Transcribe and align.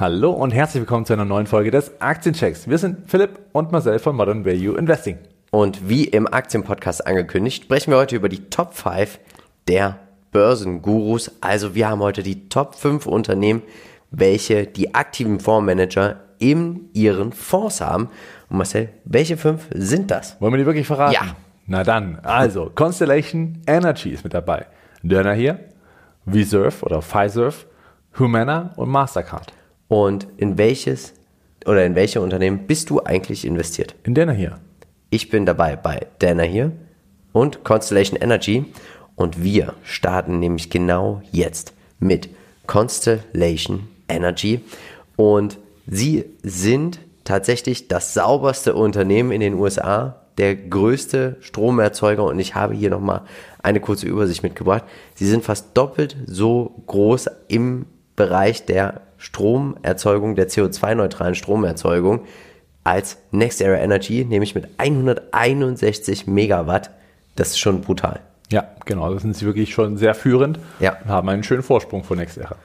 Hallo 0.00 0.30
und 0.30 0.52
herzlich 0.52 0.82
willkommen 0.82 1.06
zu 1.06 1.12
einer 1.12 1.24
neuen 1.24 1.48
Folge 1.48 1.72
des 1.72 2.00
Aktienchecks. 2.00 2.68
Wir 2.68 2.78
sind 2.78 3.10
Philipp 3.10 3.40
und 3.50 3.72
Marcel 3.72 3.98
von 3.98 4.14
Modern 4.14 4.44
Value 4.44 4.78
Investing. 4.78 5.18
Und 5.50 5.88
wie 5.88 6.04
im 6.04 6.32
Aktienpodcast 6.32 7.04
angekündigt, 7.04 7.64
sprechen 7.64 7.90
wir 7.90 7.98
heute 7.98 8.14
über 8.14 8.28
die 8.28 8.48
Top 8.48 8.74
5 8.74 9.18
der 9.66 9.98
Börsengurus. 10.30 11.32
Also 11.40 11.74
wir 11.74 11.88
haben 11.88 12.00
heute 12.00 12.22
die 12.22 12.48
Top 12.48 12.76
5 12.76 13.06
Unternehmen, 13.06 13.62
welche 14.12 14.68
die 14.68 14.94
aktiven 14.94 15.40
Fondsmanager 15.40 16.20
in 16.38 16.90
ihren 16.92 17.32
Fonds 17.32 17.80
haben. 17.80 18.08
Und 18.50 18.58
Marcel, 18.58 18.90
welche 19.04 19.36
fünf 19.36 19.66
sind 19.74 20.12
das? 20.12 20.40
Wollen 20.40 20.52
wir 20.52 20.58
die 20.58 20.66
wirklich 20.66 20.86
verraten? 20.86 21.14
Ja. 21.14 21.34
Na 21.66 21.82
dann, 21.82 22.20
also 22.22 22.70
Constellation 22.72 23.62
Energy 23.66 24.10
ist 24.10 24.22
mit 24.22 24.32
dabei. 24.32 24.66
Dörner 25.02 25.34
hier, 25.34 25.58
Reserve 26.24 26.84
oder 26.84 27.02
Fiserv, 27.02 27.66
Humana 28.16 28.74
und 28.76 28.90
Mastercard. 28.90 29.57
Und 29.88 30.28
in 30.36 30.58
welches 30.58 31.14
oder 31.66 31.84
in 31.84 31.94
welche 31.94 32.20
Unternehmen 32.20 32.66
bist 32.66 32.90
du 32.90 33.02
eigentlich 33.02 33.44
investiert? 33.44 33.94
In 34.04 34.14
Dörner 34.14 34.32
hier. 34.32 34.60
Ich 35.10 35.30
bin 35.30 35.46
dabei 35.46 35.76
bei 35.76 36.06
Dana 36.18 36.42
hier 36.42 36.72
und 37.32 37.64
Constellation 37.64 38.20
Energy 38.20 38.66
und 39.16 39.42
wir 39.42 39.74
starten 39.82 40.38
nämlich 40.38 40.70
genau 40.70 41.22
jetzt 41.32 41.72
mit 41.98 42.28
Constellation 42.66 43.88
Energy 44.08 44.60
und 45.16 45.58
sie 45.86 46.26
sind 46.42 47.00
tatsächlich 47.24 47.88
das 47.88 48.14
sauberste 48.14 48.74
Unternehmen 48.74 49.32
in 49.32 49.40
den 49.40 49.54
USA, 49.54 50.22
der 50.36 50.54
größte 50.54 51.36
Stromerzeuger 51.40 52.24
und 52.24 52.38
ich 52.38 52.54
habe 52.54 52.74
hier 52.74 52.90
nochmal 52.90 53.22
eine 53.62 53.80
kurze 53.80 54.06
Übersicht 54.06 54.42
mitgebracht. 54.42 54.84
Sie 55.14 55.26
sind 55.26 55.44
fast 55.44 55.76
doppelt 55.76 56.16
so 56.26 56.82
groß 56.86 57.28
im 57.48 57.86
Bereich 58.14 58.64
der 58.64 59.00
Stromerzeugung, 59.18 60.34
der 60.34 60.48
CO2-neutralen 60.48 61.34
Stromerzeugung 61.34 62.20
als 62.84 63.18
Next 63.32 63.60
Era 63.60 63.76
Energy, 63.76 64.24
nämlich 64.24 64.54
mit 64.54 64.68
161 64.78 66.26
Megawatt. 66.26 66.90
Das 67.36 67.48
ist 67.48 67.58
schon 67.58 67.80
brutal. 67.82 68.20
Ja, 68.50 68.64
genau, 68.86 69.12
da 69.12 69.20
sind 69.20 69.36
sie 69.36 69.44
wirklich 69.44 69.74
schon 69.74 69.96
sehr 69.98 70.14
führend 70.14 70.58
Ja. 70.80 70.96
und 71.04 71.10
haben 71.10 71.28
einen 71.28 71.42
schönen 71.42 71.62
Vorsprung 71.62 72.02
vor 72.02 72.16
NextEra. 72.16 72.56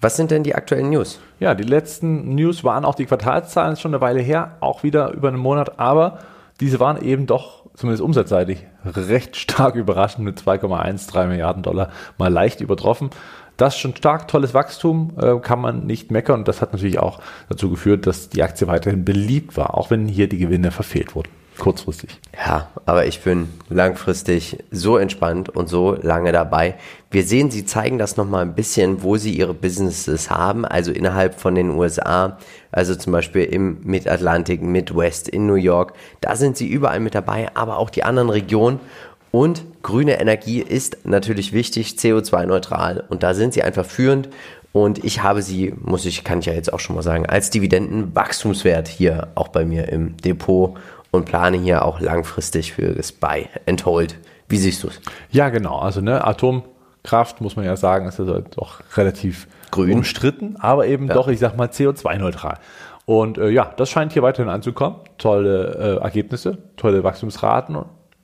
Was 0.00 0.16
sind 0.16 0.30
denn 0.30 0.44
die 0.44 0.54
aktuellen 0.54 0.90
News? 0.90 1.18
Ja, 1.40 1.54
die 1.54 1.64
letzten 1.64 2.34
News 2.34 2.62
waren 2.62 2.84
auch 2.84 2.94
die 2.94 3.06
Quartalszahlen, 3.06 3.72
ist 3.72 3.80
schon 3.80 3.92
eine 3.94 4.00
Weile 4.00 4.20
her, 4.20 4.52
auch 4.60 4.82
wieder 4.82 5.10
über 5.12 5.28
einen 5.28 5.38
Monat, 5.38 5.80
aber 5.80 6.18
diese 6.60 6.78
waren 6.78 7.02
eben 7.02 7.26
doch, 7.26 7.64
zumindest 7.74 8.02
umsatzseitig, 8.02 8.64
recht 8.84 9.36
stark 9.36 9.74
überraschend 9.74 10.24
mit 10.24 10.38
2,13 10.38 11.26
Milliarden 11.26 11.62
Dollar 11.62 11.90
mal 12.18 12.32
leicht 12.32 12.60
übertroffen. 12.60 13.10
Das 13.56 13.74
ist 13.74 13.80
schon 13.80 13.96
stark, 13.96 14.28
tolles 14.28 14.52
Wachstum, 14.52 15.12
äh, 15.18 15.36
kann 15.40 15.60
man 15.60 15.86
nicht 15.86 16.10
meckern 16.10 16.40
und 16.40 16.48
das 16.48 16.60
hat 16.60 16.72
natürlich 16.72 16.98
auch 16.98 17.20
dazu 17.48 17.70
geführt, 17.70 18.06
dass 18.06 18.28
die 18.28 18.42
Aktie 18.42 18.66
weiterhin 18.66 19.04
beliebt 19.04 19.56
war, 19.56 19.76
auch 19.76 19.90
wenn 19.90 20.06
hier 20.06 20.28
die 20.28 20.36
Gewinne 20.36 20.70
verfehlt 20.70 21.14
wurden, 21.14 21.30
kurzfristig. 21.58 22.20
Ja, 22.36 22.68
aber 22.84 23.06
ich 23.06 23.22
bin 23.22 23.48
langfristig 23.70 24.58
so 24.70 24.98
entspannt 24.98 25.48
und 25.48 25.70
so 25.70 25.94
lange 25.94 26.32
dabei. 26.32 26.74
Wir 27.10 27.24
sehen, 27.24 27.50
sie 27.50 27.64
zeigen 27.64 27.96
das 27.96 28.18
nochmal 28.18 28.42
ein 28.42 28.54
bisschen, 28.54 29.02
wo 29.02 29.16
sie 29.16 29.32
ihre 29.32 29.54
Businesses 29.54 30.28
haben, 30.28 30.66
also 30.66 30.92
innerhalb 30.92 31.40
von 31.40 31.54
den 31.54 31.70
USA, 31.70 32.36
also 32.72 32.94
zum 32.94 33.14
Beispiel 33.14 33.44
im 33.44 33.78
Mid-Atlantik, 33.84 34.60
Midwest, 34.60 35.30
in 35.30 35.46
New 35.46 35.54
York. 35.54 35.94
Da 36.20 36.36
sind 36.36 36.58
sie 36.58 36.68
überall 36.68 37.00
mit 37.00 37.14
dabei, 37.14 37.48
aber 37.54 37.78
auch 37.78 37.88
die 37.88 38.04
anderen 38.04 38.28
Regionen. 38.28 38.80
Und 39.30 39.64
grüne 39.82 40.20
Energie 40.20 40.60
ist 40.60 41.04
natürlich 41.04 41.52
wichtig, 41.52 41.96
CO2-neutral. 41.98 43.04
Und 43.08 43.22
da 43.22 43.34
sind 43.34 43.54
sie 43.54 43.62
einfach 43.62 43.84
führend. 43.84 44.28
Und 44.72 45.04
ich 45.04 45.22
habe 45.22 45.42
sie, 45.42 45.74
muss 45.80 46.04
ich, 46.04 46.22
kann 46.24 46.40
ich 46.40 46.46
ja 46.46 46.52
jetzt 46.52 46.72
auch 46.72 46.80
schon 46.80 46.96
mal 46.96 47.02
sagen, 47.02 47.26
als 47.26 47.50
Dividendenwachstumswert 47.50 48.88
hier 48.88 49.28
auch 49.34 49.48
bei 49.48 49.64
mir 49.64 49.88
im 49.88 50.16
Depot 50.18 50.76
und 51.10 51.24
plane 51.24 51.56
hier 51.56 51.84
auch 51.84 52.00
langfristig 52.00 52.74
für 52.74 52.92
das 52.92 53.12
Buy 53.12 53.48
and 53.66 53.84
Hold. 53.86 54.16
Wie 54.48 54.58
siehst 54.58 54.82
du 54.82 54.88
es? 54.88 55.00
Ja, 55.30 55.48
genau. 55.48 55.78
Also 55.78 56.00
ne, 56.00 56.24
Atomkraft, 56.24 57.40
muss 57.40 57.56
man 57.56 57.64
ja 57.64 57.76
sagen, 57.76 58.06
ist 58.06 58.20
also 58.20 58.40
doch 58.54 58.82
relativ 58.96 59.48
Grün. 59.70 59.94
umstritten, 59.94 60.56
aber 60.58 60.86
eben 60.86 61.08
doch, 61.08 61.28
ich 61.28 61.38
sag 61.38 61.56
mal, 61.56 61.68
CO2-neutral. 61.68 62.58
Und 63.06 63.38
äh, 63.38 63.48
ja, 63.48 63.72
das 63.76 63.88
scheint 63.88 64.12
hier 64.12 64.22
weiterhin 64.22 64.50
anzukommen. 64.50 64.98
Tolle 65.16 65.98
äh, 66.00 66.02
Ergebnisse, 66.02 66.58
tolle 66.76 67.02
Wachstumsraten 67.04 67.76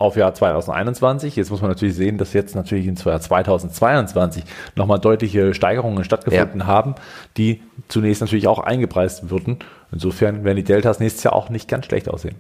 auf 0.03 0.17
Jahr 0.17 0.35
2021. 0.35 1.37
Jetzt 1.37 1.51
muss 1.51 1.63
man 1.63 1.71
natürlich 1.71 1.95
sehen, 1.95 2.19
dass 2.19 2.33
jetzt 2.33 2.55
natürlich 2.55 2.87
in 2.87 2.97
Jahr 2.97 3.21
2022 3.21 4.45
nochmal 4.77 4.99
deutliche 4.99 5.55
Steigerungen 5.55 6.05
stattgefunden 6.05 6.61
Ja. 6.61 6.67
haben, 6.67 6.95
die 7.37 7.63
zunächst 7.89 8.21
natürlich 8.21 8.49
auch 8.49 8.59
eingepreist 8.59 9.31
würden. 9.31 9.59
Insofern 9.93 10.45
werden 10.45 10.57
die 10.57 10.65
Deltas 10.65 11.01
nächstes 11.01 11.23
Jahr 11.25 11.35
auch 11.35 11.49
nicht 11.49 11.69
ganz 11.69 11.87
schlecht 11.87 12.09
aussehen. 12.09 12.35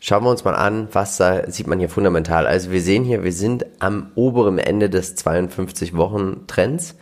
Schauen 0.00 0.22
wir 0.22 0.30
uns 0.30 0.44
mal 0.44 0.54
an, 0.54 0.88
was 0.92 1.16
da 1.16 1.50
sieht 1.50 1.66
man 1.66 1.80
hier 1.80 1.88
fundamental. 1.88 2.46
Also 2.46 2.70
wir 2.70 2.80
sehen 2.80 3.04
hier, 3.04 3.24
wir 3.24 3.32
sind 3.32 3.66
am 3.80 4.12
oberen 4.14 4.58
Ende 4.58 4.88
des 4.88 5.16
52-Wochen-Trends. 5.16 6.94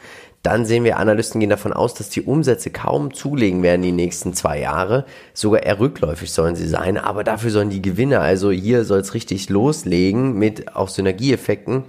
Dann 0.46 0.64
sehen 0.64 0.84
wir, 0.84 0.98
Analysten 0.98 1.40
gehen 1.40 1.50
davon 1.50 1.72
aus, 1.72 1.94
dass 1.94 2.08
die 2.08 2.22
Umsätze 2.22 2.70
kaum 2.70 3.12
zulegen 3.12 3.64
werden 3.64 3.82
die 3.82 3.90
nächsten 3.90 4.32
zwei 4.32 4.60
Jahre. 4.60 5.04
Sogar 5.34 5.64
eher 5.64 5.80
rückläufig 5.80 6.30
sollen 6.30 6.54
sie 6.54 6.68
sein, 6.68 6.98
aber 6.98 7.24
dafür 7.24 7.50
sollen 7.50 7.68
die 7.68 7.82
Gewinne, 7.82 8.20
also 8.20 8.52
hier 8.52 8.84
soll 8.84 9.00
es 9.00 9.14
richtig 9.14 9.48
loslegen 9.48 10.38
mit 10.38 10.76
auch 10.76 10.88
Synergieeffekten. 10.88 11.82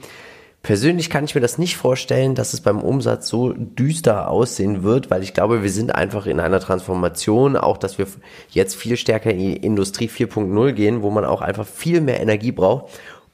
Persönlich 0.64 1.12
kann 1.12 1.24
ich 1.24 1.36
mir 1.36 1.42
das 1.42 1.60
nicht 1.60 1.78
vorstellen, 1.78 2.34
dass 2.34 2.54
es 2.54 2.62
beim 2.62 2.82
Umsatz 2.82 3.28
so 3.28 3.54
düster 3.54 4.28
aussehen 4.28 4.82
wird, 4.82 5.12
weil 5.12 5.22
ich 5.22 5.36
glaube, 5.36 5.62
wir 5.62 5.70
sind 5.70 5.94
einfach 5.94 6.26
in 6.26 6.40
einer 6.40 6.60
Transformation, 6.60 7.58
auch 7.58 7.78
dass 7.78 8.00
wir 8.00 8.08
jetzt 8.50 8.76
viel 8.76 8.98
stärker 8.98 9.30
in 9.30 9.38
die 9.38 9.58
Industrie 9.58 10.10
4.0 10.10 10.72
gehen, 10.72 11.04
wo 11.04 11.12
man 11.12 11.26
auch 11.26 11.42
einfach 11.42 11.68
viel 11.68 12.02
mehr 12.02 12.20
Energie 12.22 12.54
braucht. 12.54 12.88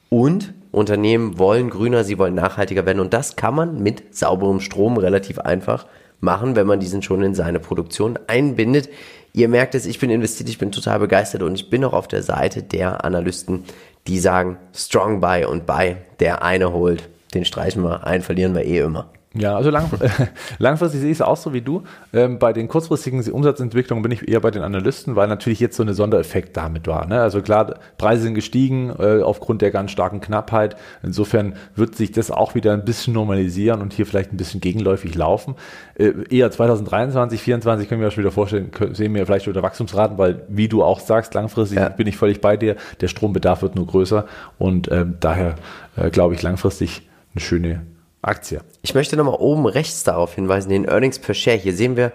Und 0.09 0.53
Unternehmen 0.73 1.37
wollen 1.37 1.69
grüner, 1.69 2.03
sie 2.03 2.17
wollen 2.17 2.33
nachhaltiger 2.33 2.85
werden. 2.85 2.99
Und 2.99 3.13
das 3.13 3.35
kann 3.35 3.53
man 3.53 3.83
mit 3.83 4.15
sauberem 4.15 4.59
Strom 4.59 4.97
relativ 4.97 5.37
einfach 5.37 5.85
machen, 6.19 6.55
wenn 6.55 6.65
man 6.65 6.79
diesen 6.79 7.03
schon 7.03 7.21
in 7.21 7.35
seine 7.35 7.59
Produktion 7.59 8.17
einbindet. 8.25 8.89
Ihr 9.33 9.49
merkt 9.49 9.75
es, 9.75 9.85
ich 9.85 9.99
bin 9.99 10.09
investiert, 10.09 10.49
ich 10.49 10.57
bin 10.57 10.71
total 10.71 10.97
begeistert 10.97 11.43
und 11.43 11.53
ich 11.53 11.69
bin 11.69 11.83
auch 11.85 11.93
auf 11.93 12.07
der 12.07 12.23
Seite 12.23 12.63
der 12.63 13.05
Analysten, 13.05 13.65
die 14.07 14.17
sagen, 14.17 14.57
strong 14.73 15.21
buy 15.21 15.45
und 15.45 15.67
buy. 15.67 15.97
Der 16.19 16.41
eine 16.41 16.73
holt, 16.73 17.07
den 17.35 17.45
streichen 17.45 17.83
wir, 17.83 18.07
einen 18.07 18.23
verlieren 18.23 18.55
wir 18.55 18.65
eh 18.65 18.79
immer. 18.79 19.12
Ja, 19.35 19.55
also 19.55 19.71
lang, 19.71 19.89
langfristig 20.59 21.01
sehe 21.01 21.09
ich 21.09 21.17
es 21.17 21.21
auch 21.21 21.37
so 21.37 21.53
wie 21.53 21.61
du. 21.61 21.83
Ähm, 22.13 22.37
bei 22.37 22.53
den 22.53 22.67
kurzfristigen 22.67 23.19
Umsatzentwicklungen 23.31 24.03
bin 24.03 24.11
ich 24.11 24.27
eher 24.27 24.39
bei 24.39 24.51
den 24.51 24.61
Analysten, 24.61 25.15
weil 25.15 25.27
natürlich 25.27 25.59
jetzt 25.59 25.75
so 25.75 25.81
eine 25.81 25.95
Sondereffekt 25.95 26.55
damit 26.55 26.85
war. 26.85 27.07
Ne? 27.07 27.19
Also 27.19 27.41
klar, 27.41 27.79
Preise 27.97 28.23
sind 28.23 28.35
gestiegen 28.35 28.93
äh, 28.99 29.21
aufgrund 29.23 29.63
der 29.63 29.71
ganz 29.71 29.89
starken 29.89 30.21
Knappheit. 30.21 30.75
Insofern 31.01 31.55
wird 31.75 31.95
sich 31.95 32.11
das 32.11 32.29
auch 32.29 32.53
wieder 32.53 32.73
ein 32.73 32.85
bisschen 32.85 33.15
normalisieren 33.15 33.81
und 33.81 33.91
hier 33.93 34.05
vielleicht 34.05 34.31
ein 34.31 34.37
bisschen 34.37 34.61
gegenläufig 34.61 35.15
laufen. 35.15 35.55
Äh, 35.95 36.11
eher 36.29 36.51
2023, 36.51 37.39
2024 37.39 37.89
können 37.89 38.01
wir 38.01 38.07
uns 38.07 38.17
wieder 38.17 38.31
vorstellen, 38.31 38.69
können, 38.69 38.93
sehen 38.93 39.15
wir 39.15 39.25
vielleicht 39.25 39.47
wieder 39.47 39.63
Wachstumsraten, 39.63 40.19
weil 40.19 40.43
wie 40.47 40.67
du 40.67 40.83
auch 40.83 40.99
sagst, 40.99 41.33
langfristig 41.33 41.79
Ja. 41.79 41.89
bin 41.89 42.05
ich 42.05 42.17
völlig 42.17 42.39
bei 42.39 42.55
dir. 42.55 42.75
Der 43.01 43.07
Strombedarf 43.07 43.63
wird 43.63 43.75
nur 43.75 43.87
größer 43.87 44.25
und 44.59 44.91
ähm, 44.91 45.15
daher 45.19 45.55
äh, 45.95 46.11
glaube 46.11 46.35
ich 46.35 46.41
langfristig 46.43 47.09
eine 47.33 47.41
schöne 47.41 47.81
Aktie. 48.23 48.61
Ich 48.81 48.95
möchte 48.95 49.15
nochmal 49.17 49.37
oben 49.39 49.65
rechts 49.67 50.03
darauf 50.03 50.33
hinweisen, 50.33 50.69
den 50.69 50.85
Earnings 50.85 51.19
per 51.19 51.35
Share. 51.35 51.57
Hier 51.57 51.73
sehen 51.73 51.95
wir 51.97 52.11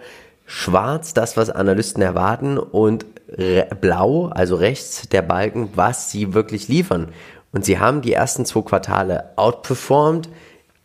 schwarz 0.47 1.15
das, 1.15 1.37
was 1.37 1.51
Analysten 1.51 2.03
erwarten 2.03 2.59
und 2.59 3.05
blau, 3.81 4.29
also 4.29 4.57
rechts 4.57 5.09
der 5.09 5.21
Balken, 5.23 5.69
was 5.75 6.11
sie 6.11 6.33
wirklich 6.33 6.67
liefern. 6.69 7.09
Und 7.53 7.65
sie 7.65 7.79
haben 7.79 8.01
die 8.01 8.15
ersten 8.15 8.47
zwei 8.47 8.63
Quartale 8.63 9.31
outperformed. 9.37 10.31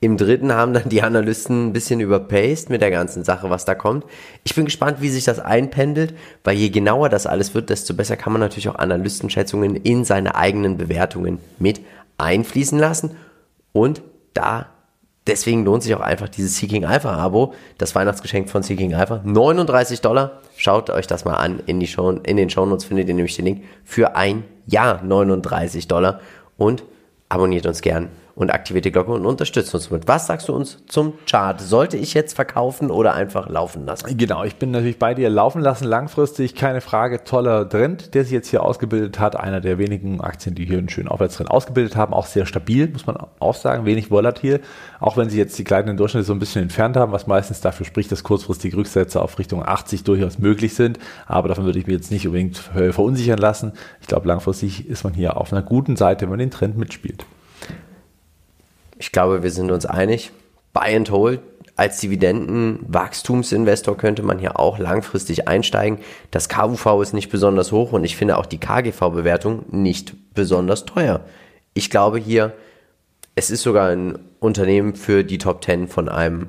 Im 0.01 0.17
dritten 0.17 0.51
haben 0.51 0.73
dann 0.73 0.89
die 0.89 1.01
Analysten 1.01 1.67
ein 1.67 1.73
bisschen 1.73 2.01
überpaced 2.01 2.69
mit 2.69 2.81
der 2.81 2.91
ganzen 2.91 3.23
Sache, 3.23 3.50
was 3.50 3.63
da 3.63 3.75
kommt. 3.75 4.05
Ich 4.44 4.53
bin 4.53 4.66
gespannt, 4.66 4.97
wie 4.99 5.08
sich 5.08 5.23
das 5.23 5.40
einpendelt, 5.40 6.14
weil 6.43 6.58
je 6.58 6.69
genauer 6.69 7.08
das 7.08 7.26
alles 7.26 7.55
wird, 7.55 7.69
desto 7.69 7.93
besser 7.93 8.17
kann 8.17 8.34
man 8.34 8.41
natürlich 8.41 8.67
auch 8.67 8.76
Analystenschätzungen 8.76 9.78
in 9.78 10.03
seine 10.03 10.35
eigenen 10.35 10.76
Bewertungen 10.76 11.40
mit 11.59 11.79
einfließen 12.17 12.78
lassen. 12.78 13.11
Und 13.72 14.02
da 14.34 14.67
Deswegen 15.25 15.64
lohnt 15.64 15.84
sich 15.84 15.96
auch 15.96 16.02
einfach 16.02 16.28
dieses 16.28 16.58
Seeking 16.58 16.84
Alpha 16.84 17.14
Abo, 17.14 17.53
das 17.78 17.96
Weihnachtsgeschenk 17.96 18.49
von 18.49 18.61
Seeking 18.61 18.93
Alpha. 18.93 19.22
39 19.23 20.02
Dollar. 20.02 20.41
Schaut 20.58 20.90
euch 20.90 21.08
das 21.08 21.23
mal 21.23 21.35
an. 21.35 21.61
In, 21.66 21.79
die 21.79 21.87
Show, 21.87 22.09
in 22.11 22.37
den 22.37 22.49
Shownotes 22.49 22.85
findet 22.85 23.08
ihr 23.08 23.14
nämlich 23.14 23.35
den 23.35 23.46
Link 23.46 23.64
für 23.85 24.16
ein 24.16 24.43
Jahr 24.66 25.02
39 25.02 25.87
Dollar. 25.87 26.20
Und 26.58 26.84
abonniert 27.29 27.66
uns 27.66 27.81
gern 27.81 28.09
und 28.35 28.52
aktiviert 28.52 28.85
die 28.85 28.91
Glocke 28.91 29.12
und 29.12 29.26
unterstützt 29.26 29.74
uns 29.76 29.91
mit. 29.91 30.08
Was 30.08 30.28
sagst 30.28 30.50
du 30.50 30.53
uns 30.53 30.84
zum 30.88 31.14
Chart? 31.30 31.62
Sollte 31.62 31.97
ich 31.97 32.14
jetzt 32.14 32.34
verkaufen 32.34 32.90
oder 32.90 33.14
einfach 33.14 33.47
laufen 33.47 33.85
lassen? 33.85 34.18
Genau, 34.18 34.44
ich 34.44 34.56
bin 34.56 34.72
natürlich 34.72 34.97
bei 34.97 35.14
dir 35.14 35.30
laufen 35.30 35.62
lassen, 35.62 35.85
langfristig, 35.85 36.56
keine 36.56 36.82
Frage, 36.82 37.24
toller 37.24 37.70
Trend, 37.70 38.16
der 38.16 38.24
sich 38.24 38.34
jetzt 38.34 38.50
hier 38.50 38.64
ausgebildet 38.64 39.20
hat. 39.20 39.35
Einer 39.35 39.62
der 39.62 39.78
wenigen 39.78 40.20
Aktien, 40.22 40.56
die 40.56 40.66
hier 40.66 40.80
einen 40.80 40.90
schönen 40.90 41.08
Aufwärtstrend 41.08 41.52
ausgebildet 41.52 41.96
haben, 41.96 42.14
auch 42.14 42.26
sehr 42.26 42.46
stabil, 42.46 42.88
muss 42.88 43.06
man 43.06 43.18
auch 43.40 43.56
sagen, 43.56 43.85
wenig 43.85 44.09
volatil, 44.09 44.62
auch 45.00 45.16
wenn 45.16 45.29
sie 45.29 45.38
jetzt 45.38 45.58
die 45.59 45.64
gleitenden 45.64 45.97
Durchschnitte 45.97 46.26
so 46.26 46.34
ein 46.34 46.40
bisschen 46.40 46.64
entfernt 46.64 46.97
haben, 46.97 47.12
was 47.12 47.28
meistens 47.28 47.62
dafür 47.62 47.86
spricht, 47.86 48.12
dass 48.12 48.24
kurzfristige 48.24 48.78
Rücksätze 48.78 49.22
auf 49.22 49.38
Richtung 49.38 49.64
80 49.64 50.03
durchaus 50.03 50.40
möglich 50.40 50.74
sind. 50.74 50.97
Aber 51.28 51.50
davon 51.50 51.66
würde 51.66 51.78
ich 51.78 51.86
mir 51.86 51.94
jetzt 51.94 52.09
nicht 52.09 52.26
unbedingt 52.26 52.58
verunsichern 52.58 53.38
lassen. 53.38 53.74
Ich 54.02 54.08
glaube, 54.08 54.28
langfristig 54.28 54.88
ist 54.88 55.03
man 55.03 55.14
hier 55.14 55.38
auf 55.38 55.53
einer 55.53 55.62
guten 55.62 55.96
Seite, 55.96 56.24
wenn 56.24 56.32
man 56.32 56.40
den 56.40 56.52
Trend 56.52 56.78
mitspielt. 56.78 57.26
Ich 59.03 59.11
glaube, 59.11 59.44
wir 59.44 59.52
sind 59.52 59.70
uns 59.70 59.85
einig. 59.85 60.32
Buy 60.72 60.96
and 60.96 61.11
hold. 61.11 61.41
Als 61.76 62.00
Dividendenwachstumsinvestor 62.00 63.97
könnte 63.97 64.23
man 64.23 64.40
hier 64.40 64.58
auch 64.58 64.78
langfristig 64.78 65.46
einsteigen. 65.46 66.00
Das 66.32 66.47
KUV 66.47 67.02
ist 67.02 67.11
nicht 67.11 67.29
besonders 67.29 67.73
hoch 67.73 67.91
und 67.91 68.05
ich 68.05 68.16
finde 68.16 68.38
auch 68.38 68.46
die 68.46 68.59
KGV-Bewertung 68.59 69.66
nicht 69.72 70.16
besonders 70.34 70.85
teuer. 70.85 71.20
Ich 71.73 71.90
glaube 71.90 72.17
hier, 72.17 72.53
es 73.35 73.52
ist 73.52 73.64
sogar 73.64 73.90
ein 73.90 74.20
Unternehmen 74.40 74.96
für 74.96 75.26
die 75.26 75.38
Top 75.38 75.66
10 75.66 75.90
von 75.90 76.08
einem 76.08 76.47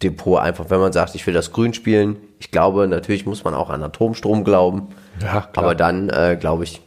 Depot. 0.00 0.38
Einfach, 0.38 0.70
wenn 0.70 0.78
man 0.78 0.92
sagt, 0.92 1.16
ich 1.16 1.26
will 1.26 1.34
das 1.34 1.50
Grün 1.50 1.74
spielen. 1.74 2.18
Ich 2.38 2.52
glaube, 2.52 2.86
natürlich 2.86 3.26
muss 3.26 3.42
man 3.42 3.54
auch 3.54 3.68
an 3.68 3.82
Atomstrom 3.82 4.44
glauben. 4.44 4.90
Ja. 5.20 5.48
Aber 5.56 5.74
dann, 5.74 6.08
äh, 6.10 6.36
glaube 6.38 6.62
ich, 6.62 6.82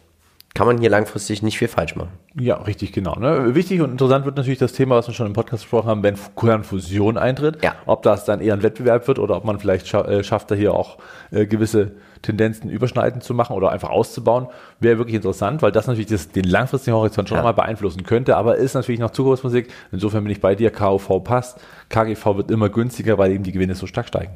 kann 0.55 0.65
man 0.65 0.79
hier 0.79 0.89
langfristig 0.89 1.43
nicht 1.43 1.57
viel 1.57 1.67
falsch 1.67 1.95
machen. 1.95 2.09
Ja, 2.37 2.55
richtig, 2.55 2.91
genau. 2.91 3.15
Ne? 3.15 3.53
Wichtig 3.53 3.81
und 3.81 3.91
interessant 3.91 4.25
wird 4.25 4.35
natürlich 4.35 4.59
das 4.59 4.73
Thema, 4.73 4.95
was 4.95 5.07
wir 5.07 5.13
schon 5.13 5.27
im 5.27 5.33
Podcast 5.33 5.63
gesprochen 5.63 5.87
haben, 5.87 6.03
wenn 6.03 6.15
Kernfusion 6.35 7.17
eintritt. 7.17 7.63
Ja. 7.63 7.75
Ob 7.85 8.01
das 8.01 8.25
dann 8.25 8.41
eher 8.41 8.55
ein 8.55 8.63
Wettbewerb 8.63 9.07
wird 9.07 9.19
oder 9.19 9.37
ob 9.37 9.45
man 9.45 9.59
vielleicht 9.59 9.93
äh, 9.93 10.23
schafft, 10.23 10.49
da 10.49 10.55
hier 10.55 10.73
auch 10.73 10.97
äh, 11.31 11.45
gewisse 11.45 11.91
Tendenzen 12.23 12.69
überschneidend 12.69 13.23
zu 13.23 13.33
machen 13.33 13.55
oder 13.55 13.71
einfach 13.71 13.89
auszubauen, 13.89 14.47
wäre 14.79 14.97
wirklich 14.97 15.15
interessant, 15.15 15.61
weil 15.61 15.71
das 15.71 15.87
natürlich 15.87 16.07
das, 16.07 16.31
den 16.31 16.45
langfristigen 16.45 16.97
Horizont 16.97 17.29
schon 17.29 17.37
ja. 17.37 17.43
mal 17.43 17.53
beeinflussen 17.53 18.03
könnte, 18.03 18.35
aber 18.35 18.57
ist 18.57 18.73
natürlich 18.73 18.99
noch 18.99 19.11
Zukunftsmusik. 19.11 19.71
Insofern 19.91 20.23
bin 20.23 20.31
ich 20.31 20.41
bei 20.41 20.55
dir, 20.55 20.71
KUV 20.71 21.23
passt. 21.23 21.59
KGV 21.89 22.37
wird 22.37 22.51
immer 22.51 22.69
günstiger, 22.69 23.17
weil 23.17 23.31
eben 23.31 23.43
die 23.43 23.51
Gewinne 23.51 23.75
so 23.75 23.87
stark 23.87 24.07
steigen. 24.07 24.35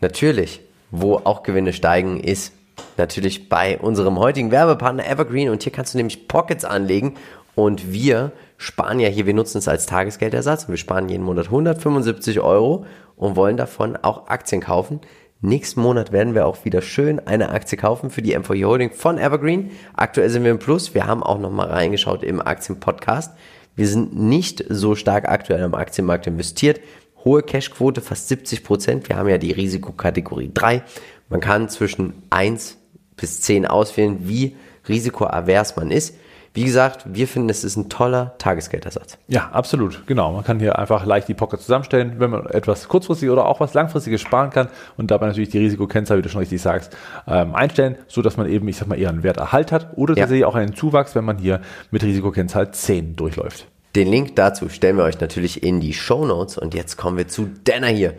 Natürlich. 0.00 0.60
Wo 0.90 1.16
auch 1.24 1.42
Gewinne 1.42 1.72
steigen, 1.72 2.20
ist 2.20 2.52
natürlich 2.96 3.48
bei 3.48 3.78
unserem 3.78 4.18
heutigen 4.18 4.50
Werbepartner 4.50 5.06
Evergreen 5.08 5.48
und 5.48 5.62
hier 5.62 5.72
kannst 5.72 5.94
du 5.94 5.98
nämlich 5.98 6.28
Pockets 6.28 6.64
anlegen 6.64 7.14
und 7.54 7.92
wir 7.92 8.32
sparen 8.56 9.00
ja 9.00 9.08
hier, 9.08 9.26
wir 9.26 9.34
nutzen 9.34 9.58
es 9.58 9.68
als 9.68 9.86
Tagesgeldersatz 9.86 10.64
und 10.64 10.70
wir 10.70 10.76
sparen 10.78 11.08
jeden 11.08 11.24
Monat 11.24 11.46
175 11.46 12.40
Euro 12.40 12.86
und 13.16 13.36
wollen 13.36 13.56
davon 13.56 13.96
auch 13.96 14.28
Aktien 14.28 14.60
kaufen. 14.60 15.00
Nächsten 15.44 15.80
Monat 15.80 16.12
werden 16.12 16.36
wir 16.36 16.46
auch 16.46 16.64
wieder 16.64 16.82
schön 16.82 17.18
eine 17.26 17.50
Aktie 17.50 17.76
kaufen 17.76 18.10
für 18.10 18.22
die 18.22 18.38
MVE 18.38 18.64
Holding 18.64 18.92
von 18.92 19.18
Evergreen. 19.18 19.72
Aktuell 19.94 20.30
sind 20.30 20.44
wir 20.44 20.52
im 20.52 20.60
Plus. 20.60 20.94
Wir 20.94 21.06
haben 21.06 21.22
auch 21.24 21.40
nochmal 21.40 21.68
reingeschaut 21.68 22.22
im 22.22 22.40
Aktienpodcast. 22.40 23.32
Wir 23.74 23.88
sind 23.88 24.14
nicht 24.16 24.64
so 24.68 24.94
stark 24.94 25.28
aktuell 25.28 25.64
am 25.64 25.74
Aktienmarkt 25.74 26.28
investiert. 26.28 26.80
Hohe 27.24 27.42
Cashquote, 27.42 28.00
fast 28.00 28.28
70 28.28 28.62
Prozent. 28.62 29.08
Wir 29.08 29.16
haben 29.16 29.28
ja 29.28 29.38
die 29.38 29.50
Risikokategorie 29.50 30.52
3. 30.54 30.84
Man 31.32 31.40
kann 31.40 31.70
zwischen 31.70 32.12
1 32.28 32.76
bis 33.16 33.40
10 33.40 33.66
auswählen, 33.66 34.28
wie 34.28 34.54
risikoavers 34.86 35.76
man 35.76 35.90
ist. 35.90 36.14
Wie 36.52 36.64
gesagt, 36.64 37.06
wir 37.06 37.26
finden, 37.26 37.48
es 37.48 37.64
ist 37.64 37.76
ein 37.76 37.88
toller 37.88 38.34
Tagesgeldersatz. 38.36 39.16
Ja, 39.28 39.48
absolut. 39.52 40.06
Genau. 40.06 40.32
Man 40.32 40.44
kann 40.44 40.60
hier 40.60 40.78
einfach 40.78 41.06
leicht 41.06 41.26
die 41.28 41.34
Pocket 41.34 41.58
zusammenstellen, 41.58 42.16
wenn 42.18 42.28
man 42.28 42.44
etwas 42.44 42.88
kurzfristig 42.88 43.30
oder 43.30 43.46
auch 43.46 43.60
was 43.60 43.72
langfristiges 43.72 44.20
sparen 44.20 44.50
kann 44.50 44.68
und 44.98 45.10
dabei 45.10 45.28
natürlich 45.28 45.48
die 45.48 45.58
Risikokennzahl, 45.60 46.18
wie 46.18 46.22
du 46.22 46.28
schon 46.28 46.40
richtig 46.40 46.60
sagst, 46.60 46.94
ähm, 47.26 47.54
einstellen, 47.54 47.96
so 48.06 48.20
dass 48.20 48.36
man 48.36 48.50
eben, 48.50 48.68
ich 48.68 48.76
sag 48.76 48.88
mal, 48.88 48.98
eher 48.98 49.08
einen 49.08 49.22
Werterhalt 49.22 49.72
hat 49.72 49.96
oder 49.96 50.12
ja. 50.12 50.24
tatsächlich 50.24 50.44
auch 50.44 50.54
einen 50.54 50.74
Zuwachs, 50.74 51.14
wenn 51.14 51.24
man 51.24 51.38
hier 51.38 51.62
mit 51.90 52.02
Risikokennzahl 52.02 52.70
10 52.70 53.16
durchläuft. 53.16 53.66
Den 53.96 54.08
Link 54.08 54.36
dazu 54.36 54.68
stellen 54.68 54.98
wir 54.98 55.04
euch 55.04 55.20
natürlich 55.20 55.62
in 55.62 55.80
die 55.80 55.94
Show 55.94 56.26
Notes 56.26 56.58
und 56.58 56.74
jetzt 56.74 56.98
kommen 56.98 57.16
wir 57.16 57.28
zu 57.28 57.48
Danner 57.64 57.88
hier. 57.88 58.12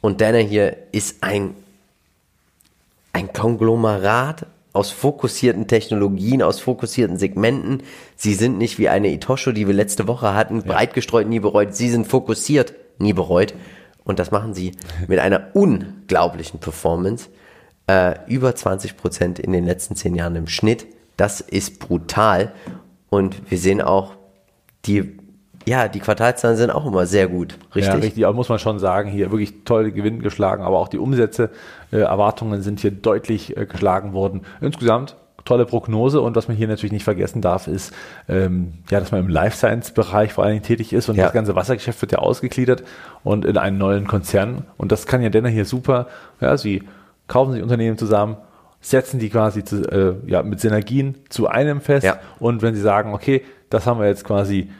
Und 0.00 0.20
Danner 0.20 0.38
hier 0.38 0.76
ist 0.92 1.24
ein 1.24 1.54
ein 3.12 3.32
Konglomerat 3.32 4.46
aus 4.72 4.90
fokussierten 4.90 5.66
Technologien, 5.66 6.42
aus 6.42 6.60
fokussierten 6.60 7.16
Segmenten. 7.16 7.82
Sie 8.16 8.34
sind 8.34 8.58
nicht 8.58 8.78
wie 8.78 8.88
eine 8.88 9.08
Itosho, 9.08 9.52
die 9.52 9.66
wir 9.66 9.74
letzte 9.74 10.06
Woche 10.06 10.34
hatten, 10.34 10.56
ja. 10.60 10.72
breit 10.72 10.94
gestreut, 10.94 11.28
nie 11.28 11.40
bereut. 11.40 11.74
Sie 11.74 11.90
sind 11.90 12.06
fokussiert, 12.06 12.74
nie 12.98 13.12
bereut. 13.12 13.54
Und 14.04 14.18
das 14.18 14.30
machen 14.30 14.54
sie 14.54 14.72
mit 15.08 15.18
einer 15.18 15.48
unglaublichen 15.54 16.60
Performance. 16.60 17.28
Äh, 17.86 18.14
über 18.28 18.54
20 18.54 18.96
Prozent 18.96 19.38
in 19.38 19.52
den 19.52 19.64
letzten 19.64 19.96
zehn 19.96 20.14
Jahren 20.14 20.36
im 20.36 20.46
Schnitt. 20.46 20.86
Das 21.16 21.40
ist 21.40 21.80
brutal. 21.80 22.52
Und 23.08 23.50
wir 23.50 23.58
sehen 23.58 23.80
auch, 23.80 24.14
die 24.86 25.18
ja, 25.66 25.88
die 25.88 26.00
Quartalszahlen 26.00 26.56
sind 26.56 26.70
auch 26.70 26.86
immer 26.86 27.06
sehr 27.06 27.28
gut, 27.28 27.58
richtig? 27.74 27.94
Ja, 27.94 28.00
richtig, 28.00 28.26
aber 28.26 28.34
muss 28.34 28.48
man 28.48 28.58
schon 28.58 28.78
sagen, 28.78 29.10
hier 29.10 29.30
wirklich 29.30 29.64
tolle 29.64 29.92
Gewinne 29.92 30.18
geschlagen, 30.18 30.62
aber 30.62 30.78
auch 30.78 30.88
die 30.88 30.98
Umsätze, 30.98 31.50
äh, 31.92 31.98
Erwartungen 31.98 32.62
sind 32.62 32.80
hier 32.80 32.90
deutlich 32.90 33.56
äh, 33.56 33.66
geschlagen 33.66 34.12
worden. 34.12 34.42
Insgesamt 34.60 35.16
tolle 35.44 35.66
Prognose 35.66 36.20
und 36.20 36.36
was 36.36 36.48
man 36.48 36.56
hier 36.56 36.68
natürlich 36.68 36.92
nicht 36.92 37.04
vergessen 37.04 37.42
darf, 37.42 37.66
ist, 37.66 37.92
ähm, 38.28 38.74
ja, 38.90 39.00
dass 39.00 39.10
man 39.10 39.20
im 39.20 39.28
Life 39.28 39.56
Science 39.56 39.92
Bereich 39.92 40.32
vor 40.32 40.44
allen 40.44 40.54
Dingen 40.54 40.64
tätig 40.64 40.92
ist 40.92 41.08
und 41.08 41.16
ja. 41.16 41.24
das 41.24 41.32
ganze 41.32 41.56
Wassergeschäft 41.56 42.00
wird 42.02 42.12
ja 42.12 42.18
ausgegliedert 42.18 42.84
und 43.24 43.44
in 43.44 43.56
einen 43.56 43.78
neuen 43.78 44.06
Konzern 44.06 44.64
und 44.76 44.92
das 44.92 45.06
kann 45.06 45.22
ja 45.22 45.28
Denner 45.28 45.48
hier 45.48 45.64
super, 45.64 46.06
ja, 46.40 46.56
sie 46.56 46.82
kaufen 47.26 47.52
sich 47.52 47.62
Unternehmen 47.62 47.96
zusammen, 47.98 48.36
setzen 48.80 49.18
die 49.18 49.30
quasi 49.30 49.64
zu, 49.64 49.82
äh, 49.90 50.14
ja, 50.26 50.42
mit 50.42 50.60
Synergien 50.60 51.16
zu 51.28 51.48
einem 51.48 51.80
fest 51.80 52.04
ja. 52.04 52.18
und 52.38 52.62
wenn 52.62 52.74
sie 52.74 52.80
sagen, 52.80 53.14
okay, 53.14 53.42
das 53.70 53.86
haben 53.86 54.00
wir 54.00 54.06
jetzt 54.06 54.24
quasi 54.24 54.70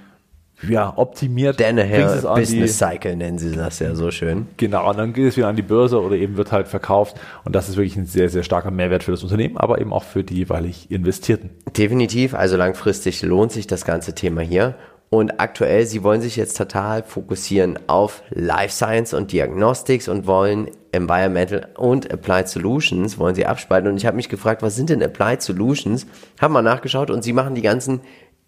ja, 0.68 0.92
optimiert. 0.96 1.58
Danaher 1.60 2.22
Business 2.34 2.78
Cycle 2.78 3.16
nennen 3.16 3.38
sie 3.38 3.52
das 3.52 3.78
ja 3.78 3.94
so 3.94 4.10
schön. 4.10 4.46
Genau, 4.56 4.88
und 4.88 4.98
dann 4.98 5.12
geht 5.12 5.26
es 5.26 5.36
wieder 5.36 5.48
an 5.48 5.56
die 5.56 5.62
Börse 5.62 6.00
oder 6.00 6.16
eben 6.16 6.36
wird 6.36 6.52
halt 6.52 6.68
verkauft. 6.68 7.16
Und 7.44 7.54
das 7.54 7.68
ist 7.68 7.76
wirklich 7.76 7.96
ein 7.96 8.06
sehr, 8.06 8.28
sehr 8.28 8.42
starker 8.42 8.70
Mehrwert 8.70 9.02
für 9.02 9.10
das 9.12 9.22
Unternehmen, 9.22 9.56
aber 9.56 9.80
eben 9.80 9.92
auch 9.92 10.04
für 10.04 10.24
die 10.24 10.34
jeweilig 10.34 10.90
Investierten. 10.90 11.50
Definitiv, 11.76 12.34
also 12.34 12.56
langfristig 12.56 13.22
lohnt 13.22 13.52
sich 13.52 13.66
das 13.66 13.84
ganze 13.84 14.14
Thema 14.14 14.42
hier. 14.42 14.74
Und 15.10 15.40
aktuell, 15.40 15.86
sie 15.86 16.04
wollen 16.04 16.20
sich 16.20 16.36
jetzt 16.36 16.56
total 16.56 17.02
fokussieren 17.02 17.80
auf 17.88 18.22
Life 18.30 18.72
Science 18.72 19.12
und 19.12 19.32
Diagnostics 19.32 20.08
und 20.08 20.28
wollen 20.28 20.70
Environmental 20.92 21.68
und 21.76 22.12
Applied 22.12 22.48
Solutions 22.48 23.18
wollen 23.18 23.34
sie 23.34 23.44
abspalten. 23.44 23.90
Und 23.90 23.96
ich 23.96 24.06
habe 24.06 24.16
mich 24.16 24.28
gefragt, 24.28 24.62
was 24.62 24.76
sind 24.76 24.88
denn 24.88 25.02
Applied 25.02 25.42
Solutions? 25.42 26.06
Haben 26.40 26.54
mal 26.54 26.62
nachgeschaut 26.62 27.10
und 27.10 27.24
sie 27.24 27.32
machen 27.32 27.56
die 27.56 27.62
ganzen 27.62 28.00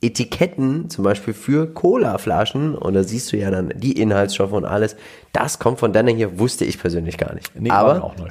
Etiketten, 0.03 0.91
zum 0.91 1.05
Beispiel 1.05 1.33
für 1.33 1.73
Cola-Flaschen, 1.73 2.75
und 2.75 2.95
da 2.95 3.05
siehst 3.05 3.33
du 3.33 3.37
ja 3.37 3.51
dann 3.51 3.73
die 3.77 4.01
Inhaltsstoffe 4.01 4.53
und 4.53 4.65
alles. 4.65 4.97
Das 5.33 5.59
kommt 5.59 5.79
von 5.79 5.93
deiner 5.93 6.11
hier, 6.11 6.39
wusste 6.39 6.65
ich 6.65 6.79
persönlich 6.79 7.19
gar 7.19 7.35
nicht. 7.35 7.59
Nee, 7.59 7.71
Aber 7.71 8.03
auch 8.03 8.17
neu. 8.17 8.29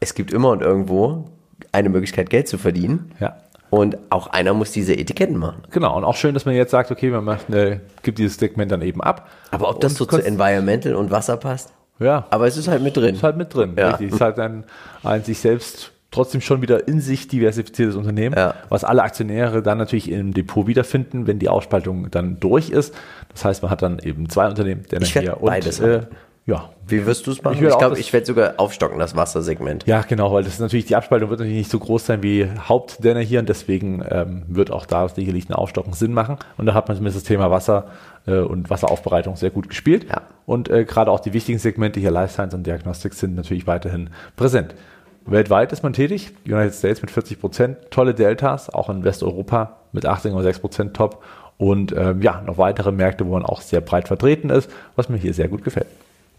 es 0.00 0.14
gibt 0.14 0.32
immer 0.32 0.50
und 0.50 0.62
irgendwo 0.62 1.26
eine 1.72 1.90
Möglichkeit, 1.90 2.30
Geld 2.30 2.48
zu 2.48 2.56
verdienen. 2.56 3.12
Ja. 3.20 3.36
Und 3.68 3.98
auch 4.10 4.28
einer 4.28 4.54
muss 4.54 4.70
diese 4.70 4.94
Etiketten 4.96 5.36
machen. 5.36 5.62
Genau, 5.70 5.96
und 5.96 6.04
auch 6.04 6.16
schön, 6.16 6.34
dass 6.34 6.46
man 6.46 6.54
jetzt 6.54 6.70
sagt, 6.70 6.90
okay, 6.90 7.10
man 7.10 7.24
macht 7.24 7.48
eine, 7.48 7.80
gibt 8.02 8.18
dieses 8.18 8.36
Segment 8.36 8.72
dann 8.72 8.80
eben 8.80 9.02
ab. 9.02 9.28
Aber 9.50 9.68
ob 9.68 9.80
das 9.80 9.96
so 9.96 10.06
zu 10.06 10.24
Environmental 10.24 10.94
und 10.94 11.10
Wasser 11.10 11.36
passt? 11.36 11.74
Ja. 11.98 12.26
Aber 12.30 12.46
es 12.46 12.56
ist 12.56 12.68
halt 12.68 12.82
mit 12.82 12.96
drin. 12.96 13.16
Ist 13.16 13.22
halt 13.22 13.36
mit 13.36 13.52
drin, 13.52 13.74
ja. 13.76 13.90
richtig. 13.90 14.08
Es 14.08 14.14
ist 14.14 14.20
halt 14.20 14.38
ein, 14.38 14.64
ein 15.02 15.24
sich 15.24 15.38
selbst 15.38 15.92
trotzdem 16.10 16.40
schon 16.40 16.62
wieder 16.62 16.88
in 16.88 17.00
sich 17.00 17.28
diversifiziertes 17.28 17.96
Unternehmen, 17.96 18.36
ja. 18.36 18.54
was 18.68 18.84
alle 18.84 19.02
Aktionäre 19.02 19.62
dann 19.62 19.78
natürlich 19.78 20.10
im 20.10 20.32
Depot 20.32 20.66
wiederfinden, 20.66 21.26
wenn 21.26 21.38
die 21.38 21.48
Ausspaltung 21.48 22.10
dann 22.10 22.40
durch 22.40 22.70
ist. 22.70 22.94
Das 23.32 23.44
heißt, 23.44 23.62
man 23.62 23.70
hat 23.70 23.82
dann 23.82 23.98
eben 23.98 24.28
zwei 24.28 24.48
Unternehmen, 24.48 24.84
der 24.90 25.02
ich 25.02 25.12
hier 25.12 25.40
und 25.40 25.46
beides 25.46 25.80
äh, 25.80 26.02
ja. 26.46 26.70
Wie 26.86 27.04
wirst 27.04 27.26
du 27.26 27.32
es 27.32 27.42
machen? 27.42 27.56
Ich, 27.56 27.62
ich 27.62 27.76
glaube, 27.76 27.98
ich 27.98 28.12
werde 28.12 28.24
sogar 28.24 28.54
aufstocken, 28.58 29.00
das 29.00 29.16
Wassersegment. 29.16 29.84
Ja, 29.86 30.02
genau, 30.02 30.32
weil 30.32 30.44
das 30.44 30.54
ist 30.54 30.60
natürlich, 30.60 30.86
die 30.86 30.94
Abspaltung 30.94 31.28
wird 31.28 31.40
natürlich 31.40 31.58
nicht 31.58 31.70
so 31.70 31.80
groß 31.80 32.06
sein 32.06 32.22
wie 32.22 32.48
Hauptdenner 32.48 33.20
hier 33.20 33.40
und 33.40 33.48
deswegen 33.48 34.04
ähm, 34.08 34.44
wird 34.46 34.70
auch 34.70 34.86
da 34.86 35.08
sicherlich 35.08 35.48
ein 35.48 35.54
Aufstocken 35.54 35.92
Sinn 35.92 36.12
machen. 36.12 36.36
Und 36.56 36.66
da 36.66 36.74
hat 36.74 36.86
man 36.86 36.96
zumindest 36.96 37.24
das 37.24 37.28
Thema 37.28 37.50
Wasser 37.50 37.88
äh, 38.28 38.38
und 38.38 38.70
Wasseraufbereitung 38.70 39.34
sehr 39.34 39.50
gut 39.50 39.68
gespielt. 39.68 40.06
Ja. 40.08 40.22
Und 40.46 40.68
äh, 40.68 40.84
gerade 40.84 41.10
auch 41.10 41.18
die 41.18 41.32
wichtigen 41.32 41.58
Segmente 41.58 41.98
hier, 41.98 42.12
Life 42.12 42.34
Science 42.34 42.54
und 42.54 42.64
Diagnostik, 42.64 43.14
sind 43.14 43.34
natürlich 43.34 43.66
weiterhin 43.66 44.10
präsent. 44.36 44.76
Weltweit 45.26 45.72
ist 45.72 45.82
man 45.82 45.92
tätig, 45.92 46.32
United 46.46 46.74
States 46.74 47.02
mit 47.02 47.10
40 47.10 47.40
Prozent, 47.40 47.76
tolle 47.90 48.14
Deltas, 48.14 48.70
auch 48.70 48.88
in 48.88 49.04
Westeuropa 49.04 49.76
mit 49.92 50.06
18,6 50.06 50.60
Prozent 50.60 50.94
top 50.94 51.22
und 51.58 51.92
ähm, 51.96 52.22
ja, 52.22 52.42
noch 52.42 52.58
weitere 52.58 52.92
Märkte, 52.92 53.26
wo 53.26 53.32
man 53.32 53.44
auch 53.44 53.60
sehr 53.60 53.80
breit 53.80 54.08
vertreten 54.08 54.50
ist, 54.50 54.70
was 54.94 55.08
mir 55.08 55.16
hier 55.16 55.34
sehr 55.34 55.48
gut 55.48 55.64
gefällt. 55.64 55.88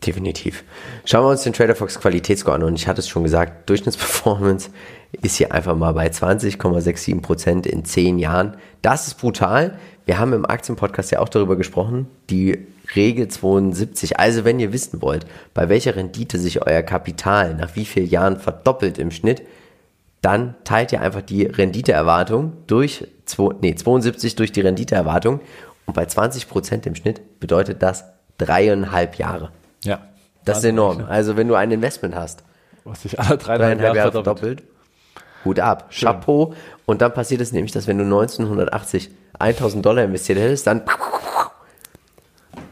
Definitiv. 0.06 0.64
Schauen 1.06 1.26
wir 1.26 1.32
uns 1.32 1.44
den 1.44 1.54
TraderFox 1.54 2.00
Qualitätsscore 2.00 2.56
an 2.56 2.64
und 2.64 2.76
ich 2.76 2.88
hatte 2.88 3.00
es 3.00 3.08
schon 3.08 3.24
gesagt, 3.24 3.68
Durchschnittsperformance 3.68 4.70
ist 5.24 5.38
hier 5.38 5.52
einfach 5.52 5.76
mal 5.76 5.94
bei 5.94 6.08
20,67 6.08 7.22
Prozent 7.22 7.66
in 7.66 7.84
10 7.84 8.20
Jahren. 8.20 8.58
Das 8.84 9.08
ist 9.08 9.16
brutal. 9.16 9.80
Wir 10.08 10.20
haben 10.20 10.32
im 10.32 10.46
Aktienpodcast 10.46 11.12
ja 11.12 11.20
auch 11.20 11.28
darüber 11.28 11.58
gesprochen, 11.58 12.08
die 12.30 12.66
Regel 12.96 13.28
72. 13.28 14.18
Also 14.18 14.46
wenn 14.46 14.58
ihr 14.58 14.72
wissen 14.72 15.02
wollt, 15.02 15.28
bei 15.54 15.68
welcher 15.68 15.98
Rendite 15.98 16.40
sich 16.40 16.66
euer 16.66 16.82
Kapital 16.82 17.56
nach 17.56 17.76
wie 17.76 17.84
vielen 17.84 18.10
Jahren 18.10 18.40
verdoppelt 18.40 19.00
im 19.00 19.12
Schnitt, 19.12 19.42
dann 20.22 20.56
teilt 20.64 20.94
ihr 20.94 21.02
einfach 21.02 21.22
die 21.22 21.44
Renditeerwartung 21.44 22.54
durch 22.68 23.06
zwei, 23.26 23.54
nee, 23.62 23.76
72 23.76 24.38
durch 24.38 24.54
die 24.54 24.62
Renditeerwartung 24.62 25.42
und 25.86 25.94
bei 25.94 26.06
20% 26.06 26.88
im 26.88 26.96
Schnitt 26.96 27.42
bedeutet 27.42 27.84
das 27.84 28.06
dreieinhalb 28.38 29.16
Jahre. 29.16 29.52
Ja. 29.84 30.08
Das 30.46 30.60
ist 30.60 30.64
enorm. 30.64 31.04
Also 31.04 31.36
wenn 31.36 31.50
du 31.50 31.56
ein 31.56 31.70
Investment 31.72 32.16
hast, 32.16 32.46
Was 32.86 33.02
sich 33.02 33.20
alle 33.20 33.38
dreieinhalb 33.38 33.60
dreieinhalb 33.60 33.82
Jahre 33.82 33.98
Jahre 33.98 34.12
verdoppelt. 34.14 34.62
verdoppelt, 34.62 34.77
Hut 35.48 35.60
ab, 35.60 35.90
Chapeau. 35.92 36.54
Und 36.86 37.02
dann 37.02 37.14
passiert 37.14 37.42
es 37.42 37.52
nämlich, 37.52 37.72
dass 37.72 37.88
wenn 37.88 37.98
du 37.98 38.04
1980 38.04 39.10
1000 39.40 39.86
Dollar 39.86 40.04
investiert 40.04 40.40
hättest, 40.40 40.68
dann 40.68 40.84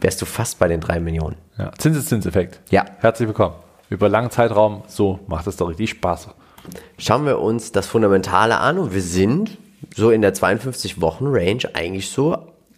wärst 0.00 0.20
du 0.20 0.26
fast 0.26 0.58
bei 0.58 0.68
den 0.68 0.80
drei 0.80 1.00
Millionen. 1.00 1.36
Ja. 1.58 1.72
Zinseszinseffekt. 1.78 2.60
Ja. 2.70 2.84
Herzlich 2.98 3.28
willkommen. 3.28 3.54
Über 3.88 4.08
langen 4.08 4.30
Zeitraum, 4.30 4.82
so 4.88 5.20
macht 5.26 5.46
es 5.46 5.56
doch 5.56 5.68
richtig 5.68 5.90
Spaß. 5.90 6.28
Schauen 6.98 7.24
wir 7.24 7.38
uns 7.38 7.72
das 7.72 7.86
Fundamentale 7.86 8.58
an 8.58 8.78
und 8.78 8.92
wir 8.92 9.02
sind 9.02 9.58
so 9.94 10.10
in 10.10 10.22
der 10.22 10.34
52-Wochen-Range 10.34 11.62
eigentlich 11.74 12.10
so 12.10 12.36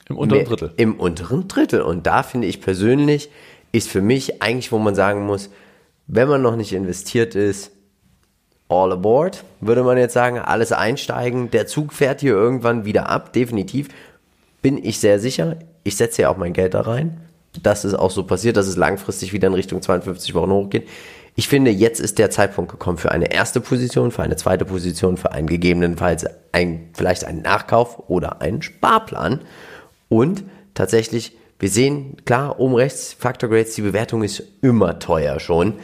Im 0.09 0.19
unteren 0.19 0.45
Drittel. 0.45 0.73
Im 0.77 1.01
unteren 1.01 1.49
Drittel. 1.49 1.81
Und 1.81 2.07
da 2.07 2.23
finde 2.23 2.47
ich 2.47 2.61
persönlich, 2.61 3.31
ist 3.73 3.89
für 3.89 4.03
mich 4.03 4.43
eigentlich, 4.43 4.71
wo 4.73 4.79
man 4.79 4.95
sagen 4.95 5.27
muss, 5.27 5.51
wenn 6.07 6.29
man 6.29 6.43
noch 6.43 6.57
nicht 6.57 6.73
investiert 6.73 7.35
ist, 7.35 7.73
all 8.69 8.93
aboard, 8.93 9.45
würde 9.61 9.83
man 9.83 9.99
jetzt 9.99 10.15
sagen, 10.15 10.39
alles 10.39 10.73
einsteigen. 10.73 11.51
Der 11.51 11.67
Zug 11.67 11.93
fährt 11.93 12.21
hier 12.21 12.33
irgendwann 12.33 12.85
wieder 12.85 13.09
ab, 13.09 13.33
definitiv. 13.33 13.89
Bin 14.63 14.83
ich 14.83 15.01
sehr 15.01 15.19
sicher. 15.19 15.57
Ich 15.85 15.97
setze 15.97 16.23
ja 16.23 16.31
auch 16.31 16.37
mein 16.37 16.53
Geld 16.53 16.75
da 16.75 16.83
rein. 16.83 17.21
Das 17.63 17.85
ist 17.85 17.95
auch 17.95 18.11
so 18.11 18.25
passiert, 18.25 18.57
dass 18.57 18.67
es 18.67 18.77
langfristig 18.77 19.33
wieder 19.33 19.49
in 19.49 19.55
Richtung 19.55 19.81
52 19.81 20.35
Wochen 20.35 20.51
hochgeht. 20.51 20.87
Ich 21.35 21.49
finde, 21.49 21.71
jetzt 21.71 22.01
ist 22.01 22.19
der 22.19 22.31
Zeitpunkt 22.31 22.71
gekommen 22.71 22.99
für 22.99 23.13
eine 23.13 23.33
erste 23.33 23.61
Position, 23.61 24.11
für 24.11 24.23
eine 24.23 24.37
zweite 24.37 24.65
Position, 24.65 25.17
für 25.17 25.33
einen 25.33 25.47
gegebenenfalls 25.47 26.27
ein, 26.53 26.91
vielleicht 26.95 27.25
einen 27.25 27.43
Nachkauf 27.43 28.09
oder 28.09 28.41
einen 28.43 28.61
Sparplan. 28.61 29.41
Und 30.09 30.43
tatsächlich, 30.75 31.37
wir 31.59 31.69
sehen, 31.69 32.17
klar, 32.25 32.59
oben 32.59 32.75
rechts, 32.75 33.13
Factor 33.13 33.49
Grades, 33.49 33.75
die 33.77 33.83
Bewertung 33.83 34.25
ist 34.25 34.43
immer 34.63 34.99
teuer 34.99 35.39
schon. 35.39 35.75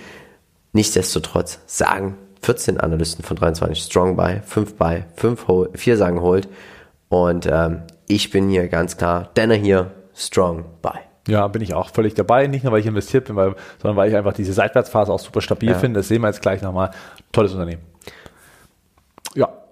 Nichtsdestotrotz 0.73 1.61
sagen 1.67 2.17
14 2.45 2.79
Analysten 2.79 3.25
von 3.25 3.37
23 3.37 3.83
Strong 3.83 4.17
Buy, 4.17 4.41
5 4.45 4.75
Buy, 4.77 5.05
5 5.17 5.49
Hold, 5.49 5.79
4 5.79 5.97
sagen 5.97 6.21
Hold. 6.21 6.49
Und 7.09 7.47
ähm, 7.51 7.83
ich 8.07 8.31
bin 8.31 8.49
hier 8.51 8.69
ganz 8.69 8.97
klar, 8.97 9.31
Denner 9.37 9.55
hier, 9.55 9.91
Strong 10.15 10.65
Buy. 10.83 10.99
Ja, 11.27 11.49
bin 11.49 11.63
ich 11.63 11.73
auch 11.73 11.89
völlig 11.89 12.13
dabei. 12.15 12.47
Nicht 12.47 12.65
nur, 12.65 12.73
weil 12.73 12.81
ich 12.81 12.87
investiert 12.87 13.25
bin, 13.25 13.37
weil, 13.37 13.55
sondern 13.81 13.97
weil 13.97 14.11
ich 14.11 14.17
einfach 14.17 14.35
diese 14.35 14.53
Seitwärtsphase 14.53 15.11
auch 15.11 15.19
super 15.21 15.41
stabil 15.41 15.71
Ja. 15.71 15.79
finde. 15.79 16.01
Das 16.01 16.09
sehen 16.09 16.21
wir 16.21 16.29
jetzt 16.29 16.43
gleich 16.43 16.61
nochmal. 16.61 16.91
Tolles 17.33 17.53
Unternehmen. 17.53 17.81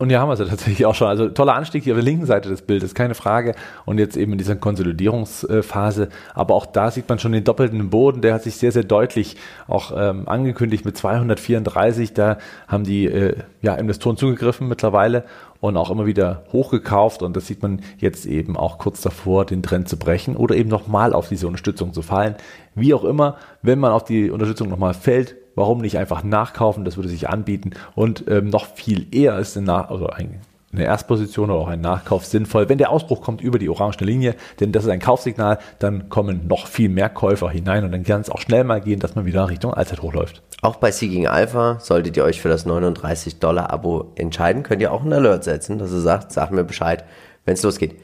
Und 0.02 0.08
hier 0.08 0.18
haben 0.18 0.28
wir 0.28 0.34
sie 0.36 0.46
tatsächlich 0.46 0.84
auch 0.84 0.96
schon. 0.96 1.06
Also 1.06 1.28
toller 1.28 1.54
Anstieg 1.54 1.84
hier 1.84 1.92
auf 1.92 1.98
der 1.98 2.04
linken 2.04 2.26
Seite 2.26 2.48
des 2.48 2.62
Bildes, 2.62 2.92
keine 2.92 3.14
Frage. 3.14 3.54
Und 3.84 3.98
jetzt 3.98 4.16
eben 4.16 4.32
in 4.32 4.38
dieser 4.38 4.56
Konsolidierungsphase. 4.56 6.08
Aber 6.34 6.56
auch 6.56 6.66
da 6.66 6.90
sieht 6.90 7.08
man 7.08 7.20
schon 7.20 7.30
den 7.30 7.44
doppelten 7.44 7.88
Boden. 7.88 8.20
Der 8.20 8.34
hat 8.34 8.42
sich 8.42 8.56
sehr, 8.56 8.72
sehr 8.72 8.82
deutlich 8.82 9.36
auch 9.68 9.92
ähm, 9.96 10.28
angekündigt 10.28 10.84
mit 10.84 10.96
234. 10.96 12.14
Da 12.14 12.38
haben 12.66 12.82
die 12.82 13.06
äh, 13.06 13.36
ja, 13.60 13.76
Investoren 13.76 14.16
zugegriffen 14.16 14.66
mittlerweile 14.66 15.22
und 15.60 15.76
auch 15.76 15.88
immer 15.88 16.04
wieder 16.04 16.42
hochgekauft. 16.52 17.22
Und 17.22 17.36
das 17.36 17.46
sieht 17.46 17.62
man 17.62 17.80
jetzt 17.98 18.26
eben 18.26 18.56
auch 18.56 18.78
kurz 18.78 19.02
davor, 19.02 19.46
den 19.46 19.62
Trend 19.62 19.88
zu 19.88 19.96
brechen 19.96 20.34
oder 20.34 20.56
eben 20.56 20.68
nochmal 20.68 21.12
auf 21.12 21.28
diese 21.28 21.46
Unterstützung 21.46 21.92
zu 21.92 22.02
fallen. 22.02 22.34
Wie 22.74 22.92
auch 22.92 23.04
immer, 23.04 23.36
wenn 23.62 23.78
man 23.78 23.92
auf 23.92 24.02
die 24.02 24.32
Unterstützung 24.32 24.68
nochmal 24.68 24.94
fällt, 24.94 25.36
warum 25.54 25.80
nicht 25.80 25.98
einfach 25.98 26.22
nachkaufen? 26.22 26.84
Das 26.84 26.96
würde 26.96 27.08
sich 27.08 27.28
anbieten. 27.28 27.70
Und 27.94 28.24
ähm, 28.28 28.48
noch 28.48 28.66
viel 28.66 29.06
eher 29.14 29.38
ist 29.38 29.56
eine, 29.56 29.66
Nach 29.66 29.90
also 29.90 30.06
ein, 30.06 30.40
eine 30.72 30.84
Erstposition 30.84 31.50
oder 31.50 31.60
auch 31.60 31.68
ein 31.68 31.80
Nachkauf 31.80 32.24
sinnvoll, 32.24 32.68
wenn 32.68 32.78
der 32.78 32.90
Ausbruch 32.90 33.20
kommt 33.20 33.42
über 33.42 33.58
die 33.58 33.68
orange 33.68 34.04
Linie, 34.04 34.34
denn 34.60 34.72
das 34.72 34.84
ist 34.84 34.90
ein 34.90 35.00
Kaufsignal, 35.00 35.58
dann 35.78 36.08
kommen 36.08 36.46
noch 36.48 36.66
viel 36.66 36.88
mehr 36.88 37.10
Käufer 37.10 37.50
hinein 37.50 37.84
und 37.84 37.92
dann 37.92 38.04
kann 38.04 38.22
es 38.22 38.30
auch 38.30 38.40
schnell 38.40 38.64
mal 38.64 38.80
gehen, 38.80 38.98
dass 38.98 39.14
man 39.14 39.26
wieder 39.26 39.48
Richtung 39.48 39.74
Allzeit 39.74 40.00
hochläuft. 40.00 40.42
Auch 40.62 40.76
bei 40.76 40.90
Seeking 40.90 41.26
Alpha 41.26 41.78
solltet 41.80 42.16
ihr 42.16 42.24
euch 42.24 42.40
für 42.40 42.48
das 42.48 42.64
39 42.64 43.38
Dollar 43.38 43.70
Abo 43.70 44.12
entscheiden, 44.14 44.62
könnt 44.62 44.80
ihr 44.80 44.92
auch 44.92 45.02
einen 45.02 45.12
Alert 45.12 45.44
setzen, 45.44 45.78
dass 45.78 45.92
ihr 45.92 46.00
sagt, 46.00 46.32
sagt 46.32 46.52
mir 46.52 46.64
Bescheid, 46.64 47.04
wenn 47.44 47.54
es 47.54 47.62
losgeht. 47.62 47.96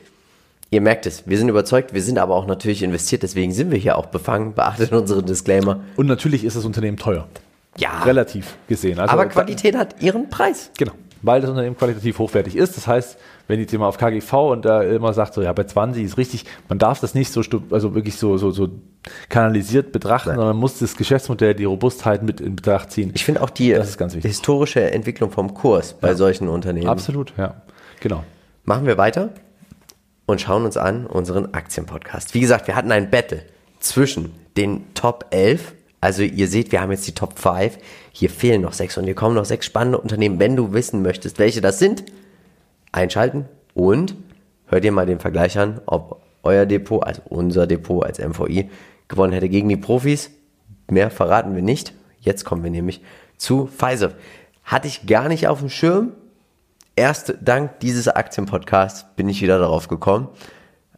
Ihr 0.70 0.82
merkt 0.82 1.06
es, 1.06 1.26
wir 1.26 1.38
sind 1.38 1.48
überzeugt, 1.48 1.94
wir 1.94 2.02
sind 2.02 2.18
aber 2.18 2.34
auch 2.34 2.46
natürlich 2.46 2.82
investiert, 2.82 3.22
deswegen 3.22 3.52
sind 3.52 3.70
wir 3.70 3.78
hier 3.78 3.96
auch 3.96 4.06
befangen, 4.06 4.52
beachtet 4.52 4.92
unsere 4.92 5.22
Disclaimer. 5.22 5.80
Und 5.96 6.06
natürlich 6.06 6.44
ist 6.44 6.56
das 6.56 6.66
Unternehmen 6.66 6.98
teuer, 6.98 7.26
Ja, 7.78 8.02
relativ 8.02 8.56
gesehen. 8.68 8.98
Also, 8.98 9.12
aber 9.12 9.26
Qualität 9.26 9.74
hat 9.74 10.02
ihren 10.02 10.28
Preis. 10.28 10.70
Genau, 10.76 10.92
weil 11.22 11.40
das 11.40 11.48
Unternehmen 11.48 11.74
qualitativ 11.74 12.18
hochwertig 12.18 12.54
ist. 12.54 12.76
Das 12.76 12.86
heißt, 12.86 13.18
wenn 13.46 13.60
jetzt 13.60 13.72
jemand 13.72 13.88
auf 13.88 13.96
KGV 13.96 14.32
und 14.52 14.66
da 14.66 14.82
immer 14.82 15.14
sagt, 15.14 15.32
so 15.32 15.40
ja, 15.40 15.54
bei 15.54 15.64
20 15.64 16.04
ist 16.04 16.18
richtig, 16.18 16.44
man 16.68 16.78
darf 16.78 17.00
das 17.00 17.14
nicht 17.14 17.32
so, 17.32 17.40
also 17.70 17.94
wirklich 17.94 18.16
so, 18.16 18.36
so, 18.36 18.50
so 18.50 18.68
kanalisiert 19.30 19.90
betrachten, 19.90 20.28
sondern 20.28 20.48
man 20.48 20.58
muss 20.58 20.78
das 20.80 20.98
Geschäftsmodell, 20.98 21.54
die 21.54 21.64
Robustheit 21.64 22.22
mit 22.22 22.42
in 22.42 22.56
Betracht 22.56 22.90
ziehen. 22.90 23.12
Ich 23.14 23.24
finde 23.24 23.40
auch 23.40 23.48
die 23.48 23.74
historische 23.74 24.90
Entwicklung 24.90 25.30
vom 25.30 25.54
Kurs 25.54 25.94
bei 25.94 26.14
solchen 26.14 26.46
Unternehmen. 26.46 26.88
Absolut, 26.88 27.32
ja. 27.38 27.62
Genau. 28.00 28.22
Machen 28.64 28.84
wir 28.84 28.98
weiter 28.98 29.30
und 30.28 30.42
schauen 30.42 30.66
uns 30.66 30.76
an 30.76 31.06
unseren 31.06 31.54
Aktienpodcast. 31.54 32.34
Wie 32.34 32.40
gesagt, 32.40 32.66
wir 32.66 32.76
hatten 32.76 32.92
ein 32.92 33.10
Battle 33.10 33.40
zwischen 33.80 34.34
den 34.58 34.92
Top 34.92 35.24
11. 35.30 35.72
Also 36.02 36.22
ihr 36.22 36.48
seht, 36.48 36.70
wir 36.70 36.82
haben 36.82 36.90
jetzt 36.90 37.06
die 37.06 37.14
Top 37.14 37.38
5. 37.38 37.78
Hier 38.12 38.28
fehlen 38.28 38.60
noch 38.60 38.74
sechs 38.74 38.98
und 38.98 39.04
hier 39.04 39.14
kommen 39.14 39.34
noch 39.34 39.46
sechs 39.46 39.64
spannende 39.64 39.98
Unternehmen. 39.98 40.38
Wenn 40.38 40.54
du 40.54 40.74
wissen 40.74 41.00
möchtest, 41.00 41.38
welche 41.38 41.62
das 41.62 41.78
sind, 41.78 42.04
einschalten 42.92 43.46
und 43.72 44.16
hör 44.66 44.80
dir 44.80 44.92
mal 44.92 45.06
den 45.06 45.18
Vergleich 45.18 45.58
an, 45.58 45.80
ob 45.86 46.20
euer 46.42 46.66
Depot, 46.66 47.02
also 47.02 47.22
unser 47.30 47.66
Depot 47.66 48.04
als 48.04 48.18
MVI, 48.18 48.68
gewonnen 49.08 49.32
hätte 49.32 49.48
gegen 49.48 49.70
die 49.70 49.78
Profis. 49.78 50.30
Mehr 50.90 51.10
verraten 51.10 51.54
wir 51.54 51.62
nicht. 51.62 51.94
Jetzt 52.20 52.44
kommen 52.44 52.62
wir 52.62 52.70
nämlich 52.70 53.00
zu 53.38 53.66
Pfizer. 53.66 54.12
Hatte 54.62 54.88
ich 54.88 55.06
gar 55.06 55.30
nicht 55.30 55.48
auf 55.48 55.60
dem 55.60 55.70
Schirm, 55.70 56.12
erst 56.98 57.34
dank 57.40 57.80
dieses 57.80 58.08
Aktienpodcasts 58.08 59.06
bin 59.16 59.28
ich 59.28 59.40
wieder 59.40 59.58
darauf 59.58 59.88
gekommen. 59.88 60.28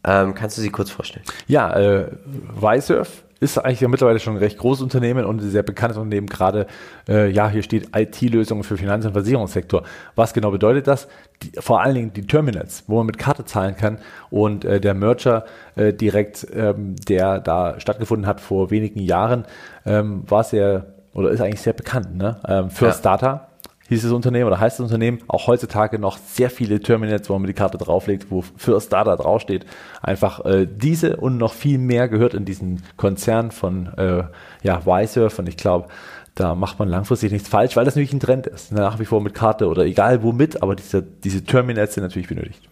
Ähm, 0.03 0.35
kannst 0.35 0.57
du 0.57 0.63
sie 0.63 0.71
kurz 0.71 0.91
vorstellen? 0.91 1.25
Ja, 1.47 1.77
äh, 1.77 2.07
Visurf 2.55 3.25
ist 3.41 3.59
eigentlich 3.59 3.81
ja 3.81 3.89
mittlerweile 3.89 4.19
schon 4.19 4.35
ein 4.35 4.39
recht 4.39 4.59
großes 4.59 4.83
Unternehmen 4.83 5.25
und 5.25 5.43
ein 5.43 5.51
sehr 5.51 5.63
bekanntes 5.63 5.97
Unternehmen. 5.99 6.27
Gerade, 6.27 6.67
äh, 7.09 7.31
ja, 7.31 7.49
hier 7.49 7.63
steht 7.63 7.97
IT-Lösungen 7.97 8.65
für 8.65 8.77
Finanz- 8.77 9.07
und 9.07 9.13
Versicherungssektor. 9.13 9.83
Was 10.15 10.35
genau 10.35 10.51
bedeutet 10.51 10.87
das? 10.87 11.09
Die, 11.43 11.53
vor 11.59 11.81
allen 11.83 11.95
Dingen 11.95 12.13
die 12.13 12.27
Terminals, 12.27 12.85
wo 12.87 12.97
man 12.97 13.07
mit 13.07 13.19
Karte 13.19 13.45
zahlen 13.45 13.77
kann 13.77 13.99
und 14.31 14.65
äh, 14.65 14.81
der 14.81 14.95
Merger 14.95 15.45
äh, 15.77 15.93
direkt, 15.93 16.47
ähm, 16.55 16.97
der 17.09 17.41
da 17.41 17.81
stattgefunden 17.81 18.27
hat 18.27 18.41
vor 18.41 18.71
wenigen 18.71 19.01
Jahren, 19.01 19.47
ähm, 19.87 20.23
war 20.27 20.45
sehr 20.45 20.87
oder 21.13 21.31
ist 21.31 21.41
eigentlich 21.41 21.63
sehr 21.63 21.73
bekannt. 21.73 22.17
Ne? 22.17 22.41
Ähm, 22.47 22.71
First 22.71 23.05
Ja. 23.05 23.17
Data 23.17 23.50
das 23.99 24.13
Unternehmen 24.13 24.47
oder 24.47 24.61
heißt 24.61 24.79
das 24.79 24.85
Unternehmen, 24.85 25.19
auch 25.27 25.49
heutzutage 25.49 25.99
noch 25.99 26.19
sehr 26.19 26.49
viele 26.49 26.81
Terminals, 26.81 27.29
wo 27.29 27.39
man 27.39 27.47
die 27.47 27.55
Karte 27.55 27.77
drauflegt, 27.77 28.31
wo 28.31 28.43
First 28.57 28.93
Data 28.93 29.17
draufsteht. 29.17 29.67
Einfach 30.01 30.45
äh, 30.45 30.67
diese 30.67 31.17
und 31.17 31.39
noch 31.39 31.53
viel 31.53 31.79
mehr 31.79 32.09
gehört 32.09 32.35
in 32.35 32.45
diesen 32.45 32.83
Konzern 32.97 33.51
von 33.51 33.87
äh, 33.97 34.25
ja, 34.63 34.87
Visurf 34.87 35.39
und 35.41 35.49
ich 35.49 35.57
glaube, 35.57 35.89
da 36.37 36.55
macht 36.55 36.79
man 36.79 36.89
langfristig 36.89 37.33
nichts 37.33 37.49
falsch, 37.49 37.77
weil 37.77 37.85
das 37.85 37.97
natürlich 37.97 38.13
ein 38.13 38.21
Trend 38.21 38.47
ist. 38.47 38.71
Nach 38.73 38.99
wie 39.01 39.05
vor 39.05 39.21
mit 39.21 39.35
Karte 39.35 39.69
oder 39.69 39.83
egal 39.83 40.23
womit, 40.23 40.63
aber 40.63 40.77
diese, 40.77 41.03
diese 41.03 41.43
Terminals 41.43 41.95
sind 41.95 42.05
natürlich 42.05 42.29
benötigt. 42.29 42.69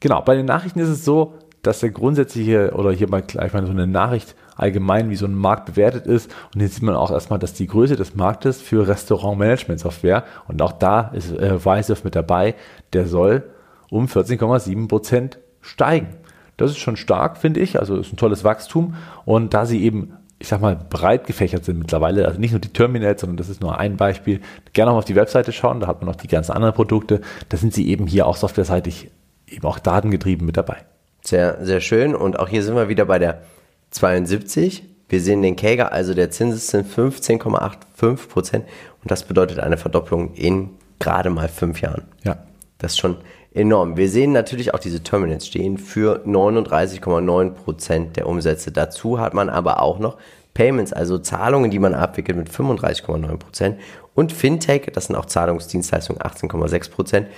Genau, 0.00 0.20
bei 0.20 0.36
den 0.36 0.46
Nachrichten 0.46 0.78
ist 0.80 0.90
es 0.90 1.04
so, 1.04 1.34
dass 1.62 1.80
der 1.80 1.90
grundsätzliche, 1.90 2.72
oder 2.74 2.92
hier 2.92 3.08
mal 3.08 3.22
gleich 3.22 3.52
mal 3.52 3.64
so 3.64 3.72
eine 3.72 3.86
Nachricht 3.86 4.36
allgemein, 4.56 5.10
wie 5.10 5.16
so 5.16 5.26
ein 5.26 5.34
Markt 5.34 5.66
bewertet 5.66 6.06
ist. 6.06 6.34
Und 6.52 6.60
hier 6.60 6.68
sieht 6.68 6.82
man 6.82 6.96
auch 6.96 7.10
erstmal, 7.10 7.38
dass 7.38 7.52
die 7.52 7.66
Größe 7.66 7.96
des 7.96 8.14
Marktes 8.16 8.60
für 8.60 8.88
Restaurant-Management-Software, 8.88 10.24
und 10.48 10.60
auch 10.62 10.72
da 10.72 11.12
ist 11.14 11.32
äh, 11.32 11.58
mit 12.04 12.16
dabei, 12.16 12.54
der 12.92 13.06
soll 13.06 13.44
um 13.90 14.06
14,7 14.06 14.88
Prozent 14.88 15.38
steigen. 15.60 16.08
Das 16.56 16.70
ist 16.70 16.78
schon 16.78 16.96
stark, 16.96 17.36
finde 17.38 17.60
ich. 17.60 17.78
Also 17.78 17.96
ist 17.96 18.12
ein 18.12 18.16
tolles 18.16 18.44
Wachstum. 18.44 18.94
Und 19.24 19.54
da 19.54 19.66
sie 19.66 19.82
eben, 19.82 20.14
ich 20.38 20.48
sag 20.48 20.60
mal, 20.60 20.76
breit 20.76 21.26
gefächert 21.26 21.64
sind 21.64 21.78
mittlerweile, 21.78 22.26
also 22.26 22.40
nicht 22.40 22.52
nur 22.52 22.60
die 22.60 22.72
Terminals, 22.72 23.20
sondern 23.20 23.36
das 23.36 23.48
ist 23.48 23.60
nur 23.60 23.78
ein 23.78 23.96
Beispiel, 23.96 24.40
gerne 24.72 24.90
auch 24.92 24.96
auf 24.96 25.04
die 25.04 25.16
Webseite 25.16 25.52
schauen, 25.52 25.80
da 25.80 25.86
hat 25.86 26.00
man 26.00 26.06
noch 26.06 26.16
die 26.16 26.28
ganzen 26.28 26.52
anderen 26.52 26.74
Produkte. 26.74 27.20
Da 27.48 27.56
sind 27.56 27.74
sie 27.74 27.88
eben 27.88 28.06
hier 28.06 28.26
auch 28.26 28.36
softwareseitig 28.36 29.10
eben 29.46 29.66
auch 29.66 29.78
datengetrieben 29.78 30.46
mit 30.46 30.56
dabei. 30.56 30.78
Sehr, 31.22 31.64
sehr 31.64 31.80
schön. 31.80 32.14
Und 32.14 32.38
auch 32.38 32.48
hier 32.48 32.62
sind 32.62 32.74
wir 32.74 32.88
wieder 32.88 33.04
bei 33.04 33.18
der 33.18 33.42
72. 33.96 34.84
Wir 35.08 35.20
sehen 35.20 35.42
den 35.42 35.56
Kager, 35.56 35.92
also 35.92 36.14
der 36.14 36.30
Zinseszins 36.30 36.94
15,85 36.96 38.28
Prozent. 38.28 38.64
Und 39.02 39.10
das 39.10 39.24
bedeutet 39.24 39.60
eine 39.60 39.76
Verdopplung 39.76 40.34
in 40.34 40.70
gerade 40.98 41.30
mal 41.30 41.48
fünf 41.48 41.80
Jahren. 41.80 42.02
Ja. 42.24 42.38
Das 42.78 42.92
ist 42.92 42.98
schon 42.98 43.16
enorm. 43.54 43.96
Wir 43.96 44.10
sehen 44.10 44.32
natürlich 44.32 44.74
auch 44.74 44.78
diese 44.78 45.02
Terminals 45.02 45.46
stehen 45.46 45.78
für 45.78 46.22
39,9 46.26 47.50
Prozent 47.50 48.16
der 48.16 48.26
Umsätze. 48.26 48.70
Dazu 48.70 49.18
hat 49.18 49.32
man 49.32 49.48
aber 49.48 49.80
auch 49.80 49.98
noch 49.98 50.18
Payments, 50.52 50.92
also 50.92 51.18
Zahlungen, 51.18 51.70
die 51.70 51.78
man 51.78 51.94
abwickelt 51.94 52.36
mit 52.36 52.50
35,9 52.50 53.36
Prozent 53.38 53.80
und 54.14 54.32
Fintech, 54.32 54.90
das 54.92 55.06
sind 55.06 55.16
auch 55.16 55.26
Zahlungsdienstleistungen 55.26 56.20
18,6 56.20 56.90
Prozent. 56.90 57.28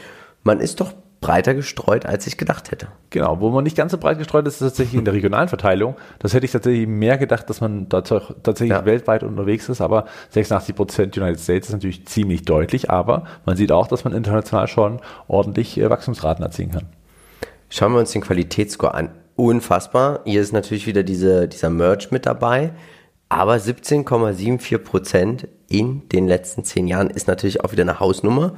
Man 0.44 0.60
ist 0.60 0.80
doch 0.80 0.92
breiter 1.20 1.54
gestreut, 1.54 2.06
als 2.06 2.26
ich 2.26 2.37
gedacht 2.37 2.70
hätte. 2.70 2.88
Genau, 3.10 3.40
wo 3.40 3.50
man 3.50 3.64
nicht 3.64 3.76
ganz 3.76 3.90
so 3.92 3.98
breit 3.98 4.18
gestreut 4.18 4.46
ist, 4.46 4.54
ist 4.54 4.60
tatsächlich 4.60 4.98
in 4.98 5.04
der 5.04 5.14
regionalen 5.14 5.48
Verteilung. 5.48 5.96
Das 6.20 6.32
hätte 6.32 6.46
ich 6.46 6.52
tatsächlich 6.52 6.87
mehr 6.87 7.18
gedacht, 7.18 7.50
dass 7.50 7.60
man 7.60 7.88
tatsächlich 7.88 8.70
ja. 8.70 8.84
weltweit 8.84 9.25
unterwegs 9.25 9.68
ist, 9.68 9.80
aber 9.80 10.06
86 10.30 10.76
Prozent 10.76 11.16
United 11.16 11.40
States 11.40 11.68
ist 11.68 11.72
natürlich 11.72 12.06
ziemlich 12.06 12.42
deutlich, 12.42 12.90
aber 12.90 13.25
man 13.44 13.56
sieht 13.56 13.72
auch, 13.72 13.88
dass 13.88 14.04
man 14.04 14.12
international 14.12 14.68
schon 14.68 15.00
ordentlich 15.26 15.78
äh, 15.78 15.90
Wachstumsraten 15.90 16.44
erzielen 16.44 16.70
kann. 16.70 16.87
Schauen 17.68 17.92
wir 17.92 17.98
uns 17.98 18.12
den 18.12 18.22
Qualitätsscore 18.22 18.94
an. 18.94 19.10
Unfassbar. 19.37 20.20
Hier 20.25 20.40
ist 20.40 20.52
natürlich 20.52 20.87
wieder 20.87 21.02
diese, 21.02 21.48
dieser 21.48 21.70
Merch 21.70 22.10
mit 22.10 22.26
dabei. 22.26 22.72
Aber 23.28 23.54
17,74 23.54 24.78
Prozent 24.78 25.48
in 25.68 26.08
den 26.08 26.26
letzten 26.26 26.64
zehn 26.64 26.88
Jahren 26.88 27.10
ist 27.10 27.28
natürlich 27.28 27.62
auch 27.62 27.72
wieder 27.72 27.82
eine 27.82 28.00
Hausnummer. 28.00 28.54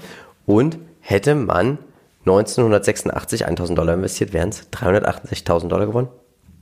Und 0.46 0.78
hätte 1.00 1.34
man 1.34 1.78
1986 2.20 3.46
1000 3.46 3.78
Dollar 3.78 3.94
investiert, 3.94 4.32
wären 4.32 4.50
es 4.50 4.70
368.000 4.72 5.68
Dollar 5.68 5.86
gewonnen. 5.86 6.08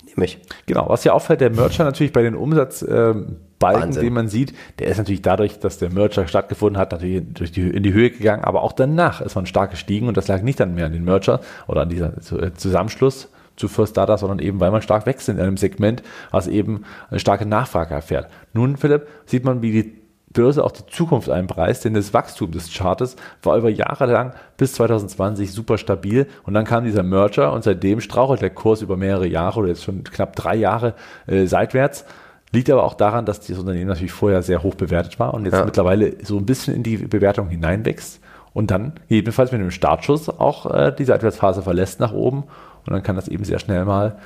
Nehme 0.06 0.24
ich. 0.24 0.38
Genau, 0.66 0.88
was 0.88 1.04
ja 1.04 1.12
auffällt, 1.12 1.40
der 1.40 1.50
Mercher 1.50 1.84
natürlich 1.84 2.12
bei 2.12 2.22
den 2.22 2.34
Umsatzbalken, 2.34 3.42
ähm, 3.60 4.00
den 4.00 4.12
man 4.12 4.28
sieht, 4.28 4.54
der 4.78 4.88
ist 4.88 4.98
natürlich 4.98 5.22
dadurch, 5.22 5.58
dass 5.58 5.78
der 5.78 5.90
Mercher 5.90 6.26
stattgefunden 6.28 6.78
hat, 6.78 6.92
natürlich 6.92 7.22
durch 7.34 7.52
die, 7.52 7.68
in 7.68 7.82
die 7.82 7.92
Höhe 7.92 8.10
gegangen, 8.10 8.44
aber 8.44 8.62
auch 8.62 8.72
danach 8.72 9.20
ist 9.20 9.34
man 9.34 9.46
stark 9.46 9.72
gestiegen 9.72 10.08
und 10.08 10.16
das 10.16 10.28
lag 10.28 10.42
nicht 10.42 10.60
dann 10.60 10.74
mehr 10.74 10.86
an 10.86 10.92
den 10.92 11.04
Mercher 11.04 11.40
oder 11.66 11.82
an 11.82 11.88
dieser 11.88 12.12
äh, 12.16 12.54
Zusammenschluss 12.54 13.28
zu 13.56 13.68
First 13.68 13.96
Data, 13.96 14.16
sondern 14.16 14.38
eben, 14.38 14.60
weil 14.60 14.70
man 14.70 14.82
stark 14.82 15.06
wächst 15.06 15.28
in 15.28 15.40
einem 15.40 15.56
Segment, 15.56 16.02
was 16.30 16.46
eben 16.46 16.84
eine 17.10 17.20
starke 17.20 17.44
Nachfrage 17.44 17.94
erfährt. 17.94 18.28
Nun, 18.52 18.76
Philipp, 18.76 19.08
sieht 19.26 19.44
man, 19.44 19.62
wie 19.62 19.72
die 19.72 19.97
Börse 20.32 20.64
auch 20.64 20.72
die 20.72 20.86
Zukunft 20.86 21.30
einpreist, 21.30 21.84
denn 21.84 21.94
das 21.94 22.12
Wachstum 22.12 22.50
des 22.50 22.72
Chartes 22.72 23.16
war 23.42 23.56
über 23.56 23.70
Jahre 23.70 24.06
lang 24.06 24.32
bis 24.56 24.74
2020 24.74 25.52
super 25.52 25.78
stabil 25.78 26.26
und 26.44 26.54
dann 26.54 26.64
kam 26.64 26.84
dieser 26.84 27.02
Merger 27.02 27.52
und 27.52 27.64
seitdem 27.64 28.00
strauchelt 28.00 28.42
der 28.42 28.50
Kurs 28.50 28.82
über 28.82 28.96
mehrere 28.96 29.26
Jahre 29.26 29.60
oder 29.60 29.68
jetzt 29.68 29.84
schon 29.84 30.04
knapp 30.04 30.36
drei 30.36 30.56
Jahre 30.56 30.94
äh, 31.26 31.46
seitwärts. 31.46 32.04
Liegt 32.50 32.70
aber 32.70 32.84
auch 32.84 32.94
daran, 32.94 33.26
dass 33.26 33.40
dieses 33.40 33.60
Unternehmen 33.60 33.88
natürlich 33.88 34.12
vorher 34.12 34.42
sehr 34.42 34.62
hoch 34.62 34.74
bewertet 34.74 35.18
war 35.18 35.34
und 35.34 35.44
jetzt 35.44 35.54
ja. 35.54 35.64
mittlerweile 35.64 36.14
so 36.24 36.38
ein 36.38 36.46
bisschen 36.46 36.74
in 36.74 36.82
die 36.82 36.96
Bewertung 36.96 37.48
hineinwächst 37.48 38.20
und 38.54 38.70
dann 38.70 38.94
jedenfalls 39.08 39.52
mit 39.52 39.60
einem 39.60 39.70
Startschuss 39.70 40.28
auch 40.28 40.66
äh, 40.66 40.92
die 40.96 41.04
Seitwärtsphase 41.04 41.62
verlässt 41.62 42.00
nach 42.00 42.12
oben 42.12 42.44
und 42.86 42.92
dann 42.92 43.02
kann 43.02 43.16
das 43.16 43.28
eben 43.28 43.44
sehr 43.44 43.58
schnell 43.58 43.84
mal 43.84 44.18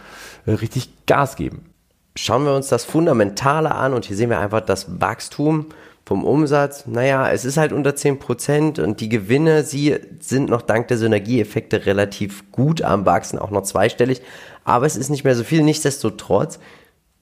äh, 0.47 0.53
richtig 0.53 1.07
Gas 1.07 1.37
geben. 1.37 1.67
Schauen 2.15 2.45
wir 2.45 2.55
uns 2.55 2.69
das 2.69 2.85
Fundamentale 2.85 3.75
an 3.75 3.95
und 3.95 4.05
hier 4.05 4.17
sehen 4.17 4.31
wir 4.31 4.39
einfach 4.39 4.61
das 4.61 5.01
Wachstum 5.01 5.67
vom 6.05 6.25
Umsatz, 6.25 6.87
naja, 6.87 7.31
es 7.31 7.45
ist 7.45 7.57
halt 7.57 7.73
unter 7.73 7.91
10% 7.91 8.81
und 8.81 9.01
die 9.01 9.09
Gewinne, 9.09 9.63
sie 9.63 9.97
sind 10.21 10.51
noch 10.51 10.63
dank 10.63 10.89
der 10.89 10.99
Synergieeffekte 10.99 11.87
relativ 11.87 12.51
gut 12.51 12.83
am 12.83 13.07
Wachsen, 13.07 13.39
auch 13.39 13.51
noch 13.51 13.63
zweistellig, 13.63 14.21
aber 14.65 14.87
es 14.87 14.97
ist 14.97 15.11
nicht 15.11 15.25
mehr 15.25 15.37
so 15.37 15.45
viel. 15.45 15.63
Nichtsdestotrotz 15.63 16.59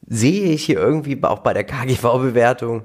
sehe 0.07 0.51
ich 0.51 0.65
hier 0.65 0.79
irgendwie 0.79 1.23
auch 1.23 1.41
bei 1.41 1.53
der 1.53 1.65
KGV-Bewertung 1.65 2.85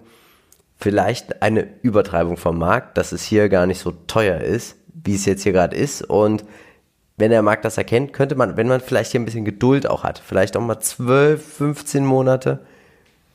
vielleicht 0.78 1.42
eine 1.42 1.68
Übertreibung 1.82 2.38
vom 2.38 2.58
Markt, 2.58 2.98
dass 2.98 3.14
es 3.14 3.24
hier 3.24 3.48
gar 3.50 3.66
nicht 3.66 3.80
so 3.80 3.92
teuer 4.08 4.42
ist, 4.42 4.76
wie 4.94 5.16
es 5.16 5.26
jetzt 5.26 5.44
hier 5.44 5.54
gerade 5.54 5.76
ist. 5.76 6.02
Und 6.02 6.44
wenn 7.18 7.32
der 7.32 7.42
Markt 7.42 7.64
das 7.64 7.78
erkennt, 7.78 8.12
könnte 8.12 8.36
man, 8.36 8.58
wenn 8.58 8.68
man 8.68 8.82
vielleicht 8.82 9.12
hier 9.12 9.22
ein 9.22 9.26
bisschen 9.26 9.46
Geduld 9.46 9.88
auch 9.88 10.04
hat, 10.04 10.20
vielleicht 10.20 10.58
auch 10.58 10.62
mal 10.62 10.80
12, 10.80 11.44
15 11.44 12.06
Monate, 12.06 12.60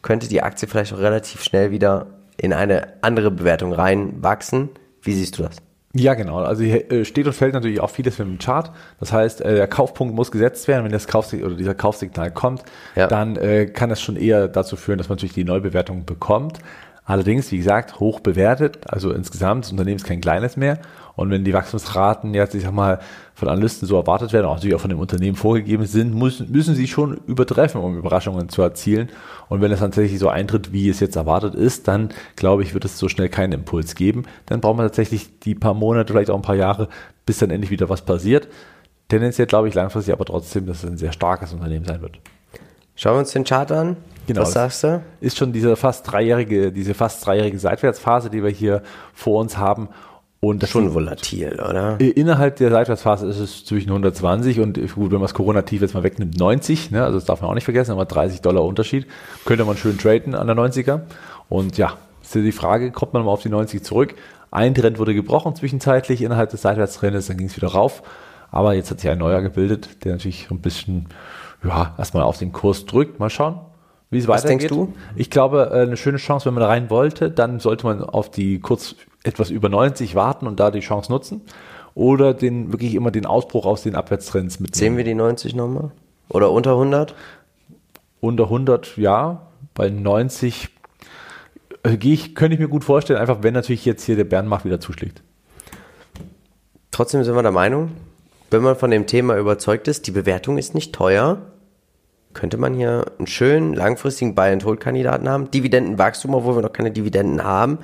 könnte 0.02 0.28
die 0.28 0.42
Aktie 0.42 0.68
vielleicht 0.68 0.92
auch 0.92 0.98
relativ 0.98 1.42
schnell 1.42 1.70
wieder 1.70 2.06
in 2.40 2.52
eine 2.52 2.94
andere 3.02 3.30
Bewertung 3.30 3.72
reinwachsen. 3.72 4.70
Wie 5.02 5.12
siehst 5.12 5.38
du 5.38 5.42
das? 5.42 5.56
Ja, 5.92 6.14
genau. 6.14 6.38
Also 6.38 6.62
hier 6.62 6.90
äh, 6.90 7.04
steht 7.04 7.26
und 7.26 7.32
fällt 7.32 7.52
natürlich 7.52 7.80
auch 7.80 7.90
vieles 7.90 8.18
mit 8.18 8.28
dem 8.28 8.38
Chart. 8.38 8.70
Das 9.00 9.12
heißt, 9.12 9.40
äh, 9.40 9.56
der 9.56 9.66
Kaufpunkt 9.66 10.14
muss 10.14 10.30
gesetzt 10.30 10.68
werden. 10.68 10.84
Wenn 10.84 10.92
das 10.92 11.08
Kaufsignal 11.08 11.48
oder 11.48 11.56
dieser 11.56 11.74
Kaufsignal 11.74 12.30
kommt, 12.30 12.62
ja. 12.94 13.08
dann 13.08 13.36
äh, 13.36 13.66
kann 13.66 13.90
das 13.90 14.00
schon 14.00 14.16
eher 14.16 14.46
dazu 14.46 14.76
führen, 14.76 14.98
dass 14.98 15.08
man 15.08 15.16
natürlich 15.16 15.34
die 15.34 15.44
Neubewertung 15.44 16.04
bekommt. 16.04 16.60
Allerdings, 17.04 17.50
wie 17.50 17.58
gesagt, 17.58 17.98
hoch 17.98 18.20
bewertet. 18.20 18.78
Also 18.86 19.10
insgesamt, 19.10 19.64
das 19.64 19.72
Unternehmen 19.72 19.96
ist 19.96 20.06
kein 20.06 20.20
kleines 20.20 20.56
mehr. 20.56 20.78
Und 21.20 21.28
wenn 21.28 21.44
die 21.44 21.52
Wachstumsraten 21.52 22.32
jetzt, 22.32 22.54
ich 22.54 22.62
sag 22.62 22.72
mal, 22.72 22.98
von 23.34 23.46
Analysten 23.46 23.86
so 23.86 23.96
erwartet 23.96 24.32
werden, 24.32 24.46
auch 24.46 24.54
natürlich 24.54 24.74
auch 24.74 24.80
von 24.80 24.88
dem 24.88 24.98
Unternehmen 24.98 25.36
vorgegeben 25.36 25.84
sind, 25.84 26.14
müssen, 26.14 26.50
müssen 26.50 26.74
sie 26.74 26.88
schon 26.88 27.20
übertreffen, 27.26 27.78
um 27.78 27.98
Überraschungen 27.98 28.48
zu 28.48 28.62
erzielen. 28.62 29.10
Und 29.50 29.60
wenn 29.60 29.70
es 29.70 29.80
tatsächlich 29.80 30.18
so 30.18 30.30
eintritt, 30.30 30.72
wie 30.72 30.88
es 30.88 30.98
jetzt 30.98 31.16
erwartet 31.16 31.54
ist, 31.54 31.88
dann 31.88 32.08
glaube 32.36 32.62
ich, 32.62 32.72
wird 32.72 32.86
es 32.86 32.98
so 32.98 33.10
schnell 33.10 33.28
keinen 33.28 33.52
Impuls 33.52 33.96
geben. 33.96 34.22
Dann 34.46 34.62
braucht 34.62 34.78
man 34.78 34.86
tatsächlich 34.86 35.40
die 35.40 35.54
paar 35.54 35.74
Monate, 35.74 36.10
vielleicht 36.10 36.30
auch 36.30 36.36
ein 36.36 36.40
paar 36.40 36.56
Jahre, 36.56 36.88
bis 37.26 37.36
dann 37.36 37.50
endlich 37.50 37.70
wieder 37.70 37.90
was 37.90 38.00
passiert. 38.00 38.48
Tendenziell 39.10 39.46
glaube 39.46 39.68
ich 39.68 39.74
langfristig 39.74 40.14
aber 40.14 40.24
trotzdem, 40.24 40.64
dass 40.64 40.84
es 40.84 40.90
ein 40.90 40.96
sehr 40.96 41.12
starkes 41.12 41.52
Unternehmen 41.52 41.84
sein 41.84 42.00
wird. 42.00 42.18
Schauen 42.96 43.16
wir 43.16 43.18
uns 43.18 43.32
den 43.32 43.44
Chart 43.44 43.70
an. 43.72 43.98
Genau, 44.26 44.40
Was 44.40 44.52
sagst 44.52 44.84
du? 44.84 45.02
Ist 45.20 45.36
schon 45.36 45.52
diese 45.52 45.76
fast 45.76 46.10
dreijährige, 46.10 46.72
diese 46.72 46.94
fast 46.94 47.26
dreijährige 47.26 47.58
Seitwärtsphase, 47.58 48.30
die 48.30 48.42
wir 48.42 48.50
hier 48.50 48.82
vor 49.12 49.38
uns 49.38 49.58
haben. 49.58 49.90
Und 50.42 50.62
das 50.62 50.70
schon 50.70 50.94
volatil, 50.94 51.60
oder? 51.60 52.00
Innerhalb 52.00 52.56
der 52.56 52.70
Seitwärtsphase 52.70 53.26
ist 53.26 53.38
es 53.38 53.64
zwischen 53.66 53.90
120 53.90 54.60
und 54.60 54.78
gut, 54.94 55.10
wenn 55.10 55.18
man 55.18 55.22
das 55.22 55.34
Corona-Tief 55.34 55.82
jetzt 55.82 55.92
mal 55.92 56.02
wegnimmt, 56.02 56.38
90, 56.38 56.92
ne? 56.92 57.04
also 57.04 57.18
das 57.18 57.26
darf 57.26 57.42
man 57.42 57.50
auch 57.50 57.54
nicht 57.54 57.64
vergessen, 57.64 57.92
aber 57.92 58.06
30 58.06 58.40
Dollar 58.40 58.64
Unterschied. 58.64 59.06
Könnte 59.44 59.66
man 59.66 59.76
schön 59.76 59.98
traden 59.98 60.34
an 60.34 60.46
der 60.46 60.56
90er. 60.56 61.02
Und 61.50 61.76
ja, 61.76 61.98
ist 62.22 62.34
ja 62.34 62.40
die 62.40 62.52
Frage, 62.52 62.90
kommt 62.90 63.12
man 63.12 63.22
mal 63.22 63.32
auf 63.32 63.42
die 63.42 63.50
90 63.50 63.84
zurück? 63.84 64.14
Ein 64.50 64.74
Trend 64.74 64.98
wurde 64.98 65.14
gebrochen 65.14 65.54
zwischenzeitlich 65.54 66.22
innerhalb 66.22 66.48
des 66.48 66.62
Seitwärtstrendes, 66.62 67.26
dann 67.26 67.36
ging 67.36 67.48
es 67.48 67.56
wieder 67.56 67.68
rauf. 67.68 68.02
Aber 68.50 68.72
jetzt 68.72 68.90
hat 68.90 69.00
sich 69.00 69.10
ein 69.10 69.18
neuer 69.18 69.42
gebildet, 69.42 70.04
der 70.04 70.12
natürlich 70.12 70.50
ein 70.50 70.60
bisschen, 70.60 71.08
ja, 71.62 71.94
erstmal 71.98 72.22
auf 72.22 72.38
den 72.38 72.50
Kurs 72.50 72.86
drückt. 72.86 73.20
Mal 73.20 73.28
schauen, 73.28 73.60
wie 74.08 74.16
es 74.16 74.26
weitergeht. 74.26 74.70
Was 74.70 74.76
denkst 74.76 74.92
du? 74.92 74.94
Ich 75.16 75.28
glaube, 75.28 75.70
äh, 75.70 75.82
eine 75.82 75.98
schöne 75.98 76.16
Chance, 76.16 76.46
wenn 76.46 76.54
man 76.54 76.62
rein 76.62 76.88
wollte, 76.88 77.30
dann 77.30 77.60
sollte 77.60 77.86
man 77.86 78.02
auf 78.02 78.30
die 78.30 78.58
kurz 78.58 78.96
etwas 79.22 79.50
über 79.50 79.68
90 79.68 80.14
warten 80.14 80.46
und 80.46 80.60
da 80.60 80.70
die 80.70 80.80
Chance 80.80 81.12
nutzen 81.12 81.42
oder 81.94 82.34
den 82.34 82.72
wirklich 82.72 82.94
immer 82.94 83.10
den 83.10 83.26
Ausbruch 83.26 83.66
aus 83.66 83.82
den 83.82 83.94
Abwärtstrends 83.94 84.60
mitnehmen. 84.60 84.78
Sehen 84.78 84.96
wir 84.96 85.04
die 85.04 85.14
90 85.14 85.54
nochmal? 85.54 85.90
Oder 86.28 86.50
unter 86.50 86.72
100? 86.72 87.14
Unter 88.20 88.44
100, 88.44 88.96
ja. 88.96 89.46
Bei 89.74 89.90
90 89.90 90.68
äh, 91.82 91.96
gehe 91.96 92.14
ich, 92.14 92.34
könnte 92.34 92.54
ich 92.54 92.60
mir 92.60 92.68
gut 92.68 92.84
vorstellen, 92.84 93.18
einfach 93.18 93.42
wenn 93.42 93.54
natürlich 93.54 93.84
jetzt 93.84 94.04
hier 94.04 94.16
der 94.16 94.24
Bärenmarkt 94.24 94.64
wieder 94.64 94.80
zuschlägt. 94.80 95.22
Trotzdem 96.90 97.24
sind 97.24 97.34
wir 97.34 97.42
der 97.42 97.52
Meinung, 97.52 97.92
wenn 98.50 98.62
man 98.62 98.76
von 98.76 98.90
dem 98.90 99.06
Thema 99.06 99.36
überzeugt 99.36 99.88
ist, 99.88 100.06
die 100.06 100.10
Bewertung 100.10 100.58
ist 100.58 100.74
nicht 100.74 100.92
teuer, 100.92 101.38
könnte 102.34 102.58
man 102.58 102.74
hier 102.74 103.06
einen 103.18 103.26
schönen 103.26 103.74
langfristigen 103.74 104.34
Buy-and-Hold-Kandidaten 104.34 105.28
haben. 105.28 105.50
Dividendenwachstum, 105.50 106.34
obwohl 106.34 106.56
wir 106.56 106.62
noch 106.62 106.72
keine 106.72 106.90
Dividenden 106.90 107.44
haben. 107.44 107.78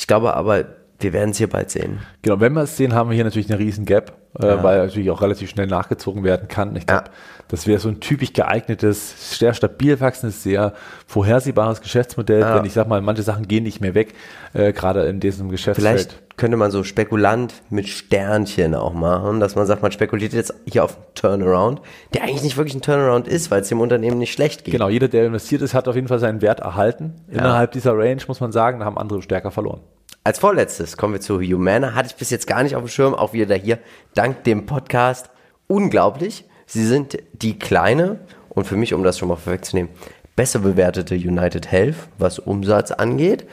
Ich 0.00 0.06
glaube 0.06 0.32
aber, 0.32 0.64
wir 1.00 1.12
werden 1.12 1.30
es 1.30 1.38
hier 1.38 1.48
bald 1.48 1.70
sehen. 1.70 2.00
Genau, 2.22 2.40
wenn 2.40 2.52
wir 2.52 2.62
es 2.62 2.76
sehen, 2.76 2.94
haben 2.94 3.10
wir 3.10 3.14
hier 3.14 3.24
natürlich 3.24 3.50
eine 3.50 3.58
riesen 3.58 3.84
Gap, 3.84 4.12
äh, 4.38 4.46
ja. 4.46 4.62
weil 4.62 4.78
natürlich 4.86 5.10
auch 5.10 5.22
relativ 5.22 5.50
schnell 5.50 5.66
nachgezogen 5.66 6.24
werden 6.24 6.48
kann. 6.48 6.76
Ich 6.76 6.86
glaube, 6.86 7.04
ja. 7.06 7.12
das 7.48 7.66
wäre 7.66 7.80
so 7.80 7.88
ein 7.88 8.00
typisch 8.00 8.32
geeignetes, 8.32 9.38
sehr 9.38 9.54
stabil 9.54 10.00
wachsendes, 10.00 10.42
sehr 10.42 10.74
vorhersehbares 11.06 11.80
Geschäftsmodell. 11.80 12.40
Ja. 12.40 12.56
Denn 12.56 12.64
ich 12.64 12.72
sag 12.72 12.88
mal, 12.88 13.00
manche 13.00 13.22
Sachen 13.22 13.48
gehen 13.48 13.64
nicht 13.64 13.80
mehr 13.80 13.94
weg, 13.94 14.14
äh, 14.52 14.72
gerade 14.72 15.04
in 15.04 15.20
diesem 15.20 15.50
Geschäftsfeld. 15.50 15.98
Vielleicht 15.98 16.36
könnte 16.36 16.56
man 16.56 16.70
so 16.70 16.84
Spekulant 16.84 17.52
mit 17.68 17.86
Sternchen 17.86 18.74
auch 18.74 18.94
machen, 18.94 19.40
dass 19.40 19.56
man 19.56 19.66
sagt, 19.66 19.82
man 19.82 19.92
spekuliert 19.92 20.32
jetzt 20.32 20.54
hier 20.64 20.84
auf 20.84 20.96
einen 20.96 21.04
Turnaround, 21.14 21.82
der 22.14 22.22
eigentlich 22.22 22.42
nicht 22.42 22.56
wirklich 22.56 22.74
ein 22.74 22.80
Turnaround 22.80 23.28
ist, 23.28 23.50
weil 23.50 23.60
es 23.60 23.68
dem 23.68 23.80
Unternehmen 23.80 24.18
nicht 24.18 24.32
schlecht 24.32 24.64
geht. 24.64 24.72
Genau, 24.72 24.88
jeder, 24.88 25.08
der 25.08 25.26
investiert 25.26 25.60
ist, 25.60 25.74
hat 25.74 25.86
auf 25.86 25.96
jeden 25.96 26.08
Fall 26.08 26.18
seinen 26.18 26.40
Wert 26.40 26.60
erhalten. 26.60 27.14
Innerhalb 27.28 27.72
dieser 27.72 27.96
Range 27.96 28.22
muss 28.26 28.40
man 28.40 28.52
sagen, 28.52 28.80
da 28.80 28.86
haben 28.86 28.96
andere 28.96 29.20
stärker 29.20 29.50
verloren. 29.50 29.80
Als 30.22 30.38
vorletztes 30.38 30.98
kommen 30.98 31.14
wir 31.14 31.20
zu 31.22 31.40
Humana. 31.40 31.94
Hatte 31.94 32.08
ich 32.10 32.16
bis 32.16 32.28
jetzt 32.28 32.46
gar 32.46 32.62
nicht 32.62 32.76
auf 32.76 32.82
dem 32.82 32.88
Schirm, 32.88 33.14
auch 33.14 33.32
wieder 33.32 33.56
hier 33.56 33.78
dank 34.14 34.44
dem 34.44 34.66
Podcast. 34.66 35.30
Unglaublich. 35.66 36.44
Sie 36.66 36.84
sind 36.86 37.18
die 37.32 37.58
kleine 37.58 38.20
und 38.50 38.66
für 38.66 38.76
mich, 38.76 38.92
um 38.92 39.02
das 39.02 39.18
schon 39.18 39.28
mal 39.28 39.36
vorwegzunehmen, 39.36 39.90
besser 40.36 40.58
bewertete 40.58 41.14
United 41.14 41.72
Health, 41.72 41.96
was 42.18 42.38
Umsatz 42.38 42.90
angeht. 42.90 43.46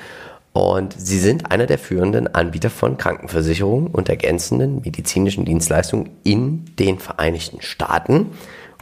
Und 0.52 0.94
sie 0.98 1.20
sind 1.20 1.52
einer 1.52 1.68
der 1.68 1.80
führenden 1.80 2.34
Anbieter 2.36 2.70
von 2.70 2.98
Krankenversicherungen 2.98 3.88
und 3.88 4.10
ergänzenden 4.10 4.82
medizinischen 4.82 5.46
Dienstleistungen 5.46 6.10
in 6.24 6.66
den 6.78 7.00
Vereinigten 7.00 7.62
Staaten. 7.62 8.32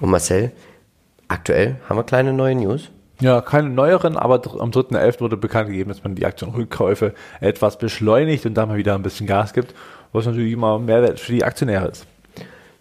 Und 0.02 0.10
Marcel, 0.10 0.52
aktuell 1.28 1.76
haben 1.88 1.98
wir 1.98 2.04
kleine 2.04 2.34
neue 2.34 2.56
News. 2.56 2.90
Ja, 3.22 3.40
keine 3.42 3.70
neueren, 3.70 4.18
aber 4.18 4.42
am 4.60 4.72
3.11. 4.72 5.22
wurde 5.22 5.38
bekannt 5.38 5.70
gegeben, 5.70 5.90
dass 5.90 6.04
man 6.04 6.16
die 6.16 6.26
Aktienrückkäufe 6.26 7.14
etwas 7.40 7.78
beschleunigt 7.78 8.46
und 8.46 8.56
da 8.56 8.66
mal 8.66 8.78
wieder 8.78 8.96
ein 8.96 9.04
bisschen 9.04 9.26
Gas 9.26 9.54
gibt, 9.54 9.74
was 10.12 10.26
natürlich 10.26 10.52
immer 10.52 10.80
Mehrwert 10.80 11.20
für 11.20 11.32
die 11.32 11.46
Aktionäre 11.46 11.88
ist. 11.88 12.06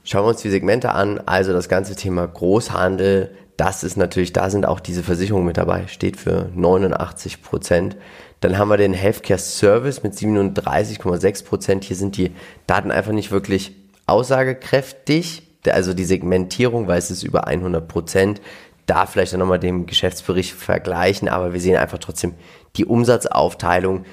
Schauen 0.03 0.25
wir 0.25 0.31
uns 0.31 0.42
die 0.42 0.51
Segmente 0.51 0.90
an. 0.90 1.20
Also 1.25 1.53
das 1.53 1.68
ganze 1.68 1.94
Thema 1.94 2.27
Großhandel, 2.27 3.31
das 3.57 3.85
ist 3.85 3.97
natürlich, 3.97 4.33
da 4.33 4.51
sind 4.51 4.66
auch 4.66 4.81
diese 4.81 5.03
Versicherungen 5.03 5.47
mit 5.47 5.57
dabei, 5.57 5.87
steht 5.87 6.16
für 6.16 6.51
89 6.55 7.42
Prozent. 7.42 7.97
Dann 8.40 8.59
haben 8.59 8.68
wir 8.68 8.77
den 8.77 8.92
Healthcare 8.92 9.38
Service 9.38 10.03
mit 10.03 10.12
37,6 10.14 11.44
Prozent. 11.47 11.85
Hier 11.85 11.97
sind 11.97 12.16
die 12.16 12.33
Daten 12.66 12.90
einfach 12.90 13.12
nicht 13.12 13.31
wirklich 13.31 13.75
aussagekräftig. 14.07 15.49
Also 15.66 15.94
die 15.94 16.05
Segmentierung, 16.05 16.88
weil 16.88 16.99
es 16.99 17.11
ist 17.11 17.23
über 17.23 17.47
100 17.47 17.88
Prozent. 17.88 18.42
Da 18.87 19.07
vielleicht 19.07 19.33
dann 19.33 19.40
nochmal 19.40 19.59
den 19.59 19.87
Geschäftsbericht 19.87 20.53
vergleichen, 20.53 21.29
aber 21.29 21.53
wir 21.53 21.61
sehen 21.61 21.77
einfach 21.77 21.99
trotzdem 21.99 22.35
die 22.77 22.85
Umsatzaufteilung 22.85 24.05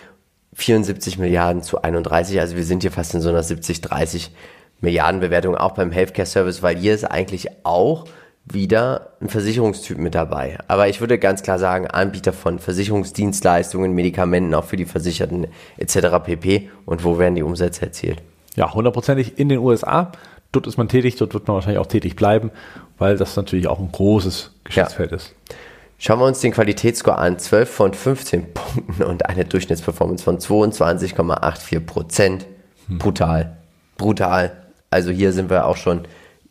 74 0.53 1.17
Milliarden 1.17 1.61
zu 1.61 1.81
31. 1.81 2.39
Also 2.39 2.55
wir 2.55 2.63
sind 2.63 2.81
hier 2.81 2.91
fast 2.91 3.13
in 3.13 3.21
so 3.21 3.29
einer 3.29 3.43
70-30 3.43 4.29
Milliarden 4.81 5.21
Bewertung 5.21 5.55
auch 5.55 5.71
beim 5.71 5.91
Healthcare 5.91 6.25
Service, 6.25 6.63
weil 6.63 6.77
hier 6.77 6.93
ist 6.93 7.05
eigentlich 7.05 7.47
auch 7.63 8.05
wieder 8.45 9.13
ein 9.21 9.29
Versicherungstyp 9.29 9.97
mit 9.97 10.15
dabei. 10.15 10.57
Aber 10.67 10.87
ich 10.87 10.99
würde 10.99 11.19
ganz 11.19 11.43
klar 11.43 11.59
sagen, 11.59 11.87
Anbieter 11.87 12.33
von 12.33 12.59
Versicherungsdienstleistungen, 12.59 13.93
Medikamenten 13.93 14.53
auch 14.55 14.65
für 14.65 14.77
die 14.77 14.85
Versicherten 14.85 15.47
etc. 15.77 16.23
pp. 16.23 16.69
Und 16.85 17.03
wo 17.03 17.19
werden 17.19 17.35
die 17.35 17.43
Umsätze 17.43 17.83
erzielt? 17.83 18.21
Ja, 18.55 18.73
hundertprozentig 18.73 19.37
in 19.37 19.49
den 19.49 19.59
USA. 19.59 20.11
Dort 20.51 20.67
ist 20.67 20.77
man 20.77 20.89
tätig, 20.89 21.15
dort 21.15 21.33
wird 21.33 21.47
man 21.47 21.55
wahrscheinlich 21.55 21.79
auch 21.79 21.87
tätig 21.87 22.15
bleiben, 22.15 22.51
weil 22.97 23.17
das 23.17 23.35
natürlich 23.35 23.67
auch 23.67 23.79
ein 23.79 23.91
großes 23.91 24.51
Geschäftsfeld 24.63 25.11
ja. 25.11 25.17
ist. 25.17 25.33
Schauen 25.97 26.19
wir 26.19 26.25
uns 26.25 26.39
den 26.41 26.51
Qualitätsscore 26.51 27.17
an. 27.17 27.37
12 27.37 27.69
von 27.69 27.93
15 27.93 28.53
Punkten 28.53 29.03
und 29.03 29.27
eine 29.27 29.45
Durchschnittsperformance 29.45 30.23
von 30.23 30.39
22,84 30.39 31.79
Prozent. 31.81 32.45
Hm. 32.87 32.97
Brutal. 32.97 33.57
Brutal. 33.97 34.51
Also 34.89 35.11
hier 35.11 35.31
sind 35.31 35.49
wir 35.49 35.65
auch 35.65 35.77
schon 35.77 36.01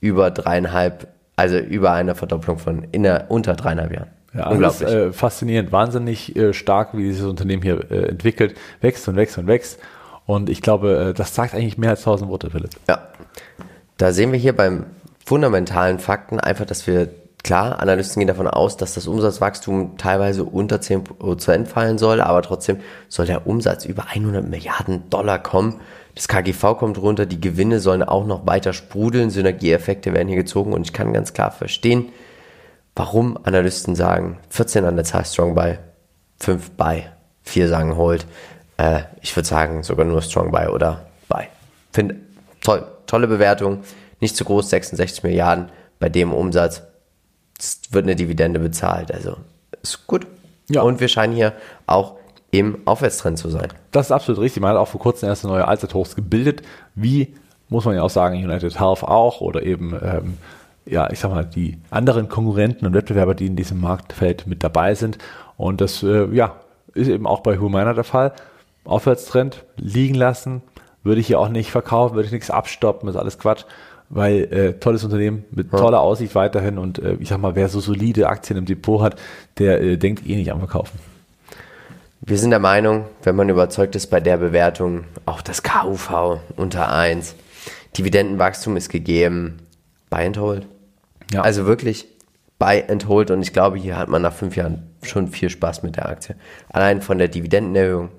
über 0.01 0.31
dreieinhalb 0.31 1.09
also 1.41 1.57
über 1.57 1.93
eine 1.93 2.15
Verdopplung 2.15 2.59
von 2.59 2.85
in 2.93 3.03
der, 3.03 3.31
unter 3.31 3.55
dreieinhalb 3.55 3.93
Jahren. 3.93 4.11
Ja, 4.35 4.43
also 4.43 4.53
Unglaublich. 4.53 4.89
Ist, 4.89 4.95
äh, 4.95 5.13
faszinierend, 5.13 5.73
wahnsinnig 5.73 6.37
äh, 6.37 6.53
stark, 6.53 6.91
wie 6.95 7.05
dieses 7.05 7.27
Unternehmen 7.27 7.63
hier 7.63 7.91
äh, 7.91 8.09
entwickelt, 8.11 8.57
wächst 8.83 9.09
und 9.09 9.17
wächst 9.17 9.39
und 9.39 9.47
wächst. 9.47 9.79
Und 10.27 10.51
ich 10.51 10.61
glaube, 10.61 11.09
äh, 11.11 11.15
das 11.15 11.35
sagt 11.35 11.55
eigentlich 11.55 11.79
mehr 11.79 11.91
als 11.91 12.01
1000 12.01 12.31
Worte, 12.31 12.51
Philipp. 12.51 12.71
Ja. 12.89 13.09
Da 14.01 14.15
sehen 14.15 14.33
wir 14.33 14.39
hier 14.39 14.57
beim 14.57 14.87
fundamentalen 15.27 15.99
Fakten 15.99 16.41
einfach, 16.41 16.65
dass 16.65 16.87
wir, 16.87 17.11
klar, 17.43 17.81
Analysten 17.81 18.21
gehen 18.21 18.29
davon 18.29 18.49
aus, 18.49 18.79
dass 18.79 18.95
das 18.95 19.07
Umsatzwachstum 19.07 19.99
teilweise 19.99 20.45
unter 20.45 20.77
10% 20.77 21.67
fallen 21.67 21.99
soll, 21.99 22.23
aber 22.23 22.41
trotzdem 22.41 22.79
soll 23.11 23.27
der 23.27 23.47
Umsatz 23.47 23.85
über 23.85 24.07
100 24.09 24.49
Milliarden 24.49 25.11
Dollar 25.11 25.39
kommen. 25.39 25.81
Das 26.15 26.29
KGV 26.29 26.79
kommt 26.79 26.97
runter, 26.97 27.27
die 27.27 27.43
Gewinne 27.43 27.79
sollen 27.79 28.03
auch 28.03 28.25
noch 28.25 28.47
weiter 28.47 28.73
sprudeln, 28.73 29.29
Synergieeffekte 29.29 30.15
werden 30.15 30.29
hier 30.29 30.39
gezogen 30.39 30.73
und 30.73 30.87
ich 30.87 30.95
kann 30.95 31.13
ganz 31.13 31.35
klar 31.35 31.51
verstehen, 31.51 32.09
warum 32.97 33.39
Analysten 33.43 33.97
sagen, 33.97 34.39
14 34.49 34.87
an 34.87 34.97
der 34.97 35.05
Zahl 35.05 35.27
Strong 35.27 35.55
Buy, 35.55 35.77
5 36.39 36.71
Buy, 36.71 37.05
4 37.43 37.69
sagen 37.69 37.97
Hold. 37.99 38.25
Äh, 38.79 39.03
ich 39.21 39.37
würde 39.37 39.47
sagen 39.47 39.83
sogar 39.83 40.07
nur 40.07 40.23
Strong 40.23 40.53
Buy 40.53 40.69
oder 40.69 41.05
Buy. 41.29 41.49
Finde 41.93 42.17
toll, 42.61 42.87
tolle 43.07 43.27
Bewertung, 43.27 43.81
nicht 44.21 44.37
zu 44.37 44.45
groß, 44.45 44.71
66 44.71 45.23
Milliarden 45.23 45.71
bei 45.99 46.09
dem 46.09 46.33
Umsatz. 46.33 46.83
Wird 47.91 48.05
eine 48.05 48.17
Dividende 48.17 48.59
bezahlt, 48.59 49.13
also 49.13 49.37
ist 49.83 50.07
gut. 50.07 50.27
Ja. 50.69 50.83
Und 50.83 51.01
wir 51.01 51.09
scheinen 51.09 51.35
hier 51.35 51.53
auch 51.87 52.15
im 52.51 52.79
Aufwärtstrend 52.85 53.39
zu 53.39 53.49
sein. 53.49 53.69
Das 53.93 54.07
ist 54.07 54.13
absolut 54.13 54.41
richtig. 54.41 54.63
Man 54.63 54.73
hat 54.73 54.79
auch 54.79 54.89
vor 54.89 55.01
kurzem 55.01 55.29
erste 55.29 55.47
neue 55.47 55.67
Allzeithochs 55.67 56.17
gebildet, 56.17 56.63
wie 56.95 57.35
muss 57.69 57.85
man 57.85 57.95
ja 57.95 58.03
auch 58.03 58.11
sagen, 58.11 58.37
United 58.37 58.79
Health 58.81 59.05
auch 59.05 59.41
oder 59.41 59.63
eben, 59.63 59.95
ähm, 60.03 60.39
ja, 60.87 61.09
ich 61.11 61.21
sag 61.21 61.31
mal, 61.31 61.45
die 61.45 61.79
anderen 61.91 62.29
Konkurrenten 62.29 62.85
und 62.85 62.95
Wettbewerber, 62.95 63.35
die 63.35 63.47
in 63.47 63.57
diesem 63.57 63.81
Marktfeld 63.81 64.47
mit 64.47 64.65
dabei 64.65 64.95
sind. 64.95 65.19
Und 65.57 65.81
das, 65.81 66.03
äh, 66.03 66.27
ja, 66.35 66.57
ist 66.95 67.09
eben 67.09 67.27
auch 67.27 67.41
bei 67.41 67.59
Humana 67.59 67.95
der 67.95 68.05
Fall. 68.05 68.33
Aufwärtstrend 68.85 69.65
liegen 69.77 70.17
lassen, 70.17 70.63
würde 71.03 71.21
ich 71.21 71.27
hier 71.27 71.41
auch 71.41 71.49
nicht 71.49 71.71
verkaufen, 71.71 72.15
würde 72.15 72.27
ich 72.27 72.33
nichts 72.33 72.51
abstoppen, 72.51 73.09
ist 73.09 73.17
alles 73.17 73.39
Quatsch, 73.39 73.65
weil 74.09 74.53
äh, 74.53 74.73
tolles 74.75 75.05
Unternehmen 75.05 75.45
mit 75.51 75.71
toller 75.71 76.01
Aussicht 76.01 76.35
weiterhin 76.35 76.79
und 76.79 76.99
äh, 76.99 77.15
ich 77.21 77.29
sag 77.29 77.39
mal, 77.39 77.55
wer 77.55 77.69
so 77.69 77.81
solide 77.81 78.29
Aktien 78.29 78.59
im 78.59 78.67
Depot 78.67 79.01
hat, 79.01 79.17
der 79.59 79.81
äh, 79.81 79.97
denkt 79.97 80.27
eh 80.27 80.37
nicht 80.37 80.53
am 80.53 80.59
Verkaufen. 80.59 80.99
Wir 82.23 82.37
sind 82.37 82.51
der 82.51 82.59
Meinung, 82.59 83.07
wenn 83.23 83.35
man 83.35 83.49
überzeugt 83.49 83.97
ist 83.97 84.09
bei 84.09 84.21
der 84.21 84.37
Bewertung, 84.37 85.05
auch 85.25 85.41
das 85.41 85.63
KUV 85.63 86.41
unter 86.57 86.93
1, 86.93 87.35
Dividendenwachstum 87.97 88.77
ist 88.77 88.91
gegeben, 88.91 89.59
buy 90.11 90.27
and 90.27 90.39
hold. 90.39 90.67
Ja. 91.33 91.43
Also 91.43 91.67
wirklich 91.67 92.07
buy 92.59 92.85
and 92.89 93.09
hold 93.09 93.31
und 93.31 93.41
ich 93.43 93.53
glaube, 93.53 93.79
hier 93.79 93.97
hat 93.97 94.09
man 94.09 94.23
nach 94.23 94.35
fünf 94.35 94.55
Jahren 94.57 94.91
schon 95.03 95.29
viel 95.29 95.49
Spaß 95.49 95.83
mit 95.83 95.97
der 95.97 96.09
Aktie. 96.09 96.37
Allein 96.69 97.01
von 97.01 97.19
der 97.19 97.29
Dividendenerhöhung, 97.29 98.11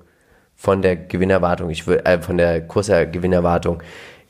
von 0.62 0.80
der 0.80 0.94
Gewinnerwartung, 0.94 1.70
ich 1.70 1.88
würde, 1.88 2.06
äh, 2.06 2.20
von 2.20 2.36
der 2.36 2.60
Kursgewinnerwartung, 2.64 3.82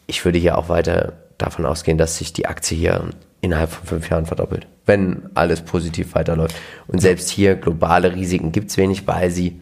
ich 0.06 0.24
würde 0.24 0.38
hier 0.38 0.56
auch 0.56 0.70
weiter 0.70 1.12
davon 1.36 1.66
ausgehen, 1.66 1.98
dass 1.98 2.16
sich 2.16 2.32
die 2.32 2.46
Aktie 2.46 2.74
hier 2.74 3.04
innerhalb 3.42 3.68
von 3.68 3.86
fünf 3.86 4.08
Jahren 4.08 4.24
verdoppelt, 4.24 4.66
wenn 4.86 5.28
alles 5.34 5.60
positiv 5.60 6.14
weiterläuft. 6.14 6.56
Und 6.86 7.02
selbst 7.02 7.28
hier 7.28 7.54
globale 7.56 8.14
Risiken 8.14 8.50
gibt 8.50 8.70
es 8.70 8.78
wenig, 8.78 9.06
weil 9.06 9.30
sie 9.30 9.60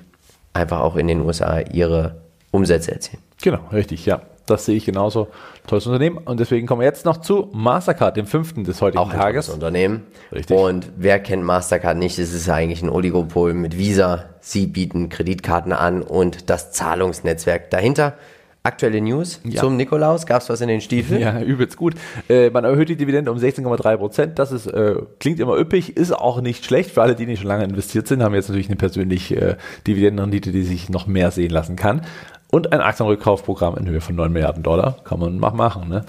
einfach 0.53 0.79
auch 0.79 0.95
in 0.95 1.09
den 1.09 1.23
USA 1.23 1.59
ihre 1.59 2.21
Umsätze 2.53 2.93
erzielen. 2.93 3.23
Genau, 3.43 3.67
richtig, 3.73 4.07
ja. 4.07 4.23
Das 4.51 4.65
sehe 4.65 4.77
ich 4.77 4.85
genauso. 4.85 5.29
Tolles 5.69 5.87
Unternehmen. 5.87 6.19
Und 6.19 6.41
deswegen 6.41 6.67
kommen 6.67 6.81
wir 6.81 6.87
jetzt 6.87 7.05
noch 7.05 7.19
zu 7.19 7.51
Mastercard, 7.53 8.17
dem 8.17 8.27
fünften 8.27 8.65
des 8.65 8.81
heutigen 8.83 8.99
auch 8.99 9.11
ein 9.11 9.17
Tages. 9.17 9.49
Unternehmen. 9.49 10.09
Richtig. 10.33 10.57
Und 10.57 10.91
wer 10.97 11.21
kennt 11.21 11.45
Mastercard 11.45 11.97
nicht? 11.97 12.19
Es 12.19 12.35
ist 12.35 12.49
eigentlich 12.49 12.83
ein 12.83 12.91
Oligopol 12.91 13.55
mit 13.55 13.79
Visa. 13.79 14.25
Sie 14.41 14.67
bieten 14.67 15.09
Kreditkarten 15.09 15.73
an 15.73 16.03
und 16.03 16.51
das 16.51 16.73
Zahlungsnetzwerk 16.73 17.71
dahinter. 17.71 18.15
Aktuelle 18.63 19.01
News 19.01 19.41
ja. 19.45 19.63
zum 19.63 19.77
Nikolaus. 19.77 20.27
Gab 20.27 20.43
es 20.43 20.51
was 20.51 20.61
in 20.61 20.69
den 20.69 20.83
Stiefeln? 20.83 21.21
Ja, 21.21 21.41
übelst 21.41 21.79
gut. 21.79 21.95
Äh, 22.29 22.51
man 22.51 22.65
erhöht 22.65 22.91
die 22.91 22.97
Dividende 22.97 23.33
um 23.33 23.39
16,3 23.39 23.97
Prozent. 23.97 24.39
Das 24.39 24.53
ist, 24.53 24.67
äh, 24.67 24.97
klingt 25.19 25.41
immer 25.41 25.57
üppig, 25.57 25.97
ist 25.97 26.13
auch 26.13 26.43
nicht 26.43 26.67
schlecht 26.67 26.91
für 26.91 27.01
alle, 27.01 27.15
die 27.15 27.25
nicht 27.25 27.41
schon 27.41 27.49
lange 27.49 27.65
investiert 27.65 28.07
sind, 28.07 28.23
haben 28.23 28.35
jetzt 28.35 28.49
natürlich 28.49 28.69
eine 28.69 28.77
persönliche 28.77 29.37
äh, 29.37 29.57
Dividendenrendite, 29.87 30.53
die 30.53 30.63
sich 30.65 30.91
noch 30.91 31.07
mehr 31.07 31.31
sehen 31.31 31.51
lassen 31.51 31.77
kann. 31.77 32.03
Und 32.51 32.73
ein 32.73 32.81
Aktienrückkaufprogramm 32.81 33.77
in 33.77 33.89
Höhe 33.89 34.01
von 34.03 34.15
9 34.15 34.31
Milliarden 34.31 34.63
Dollar. 34.63 34.97
Kann 35.05 35.21
man 35.21 35.39
mal 35.39 35.53
machen. 35.53 35.89
Ne? 35.89 36.05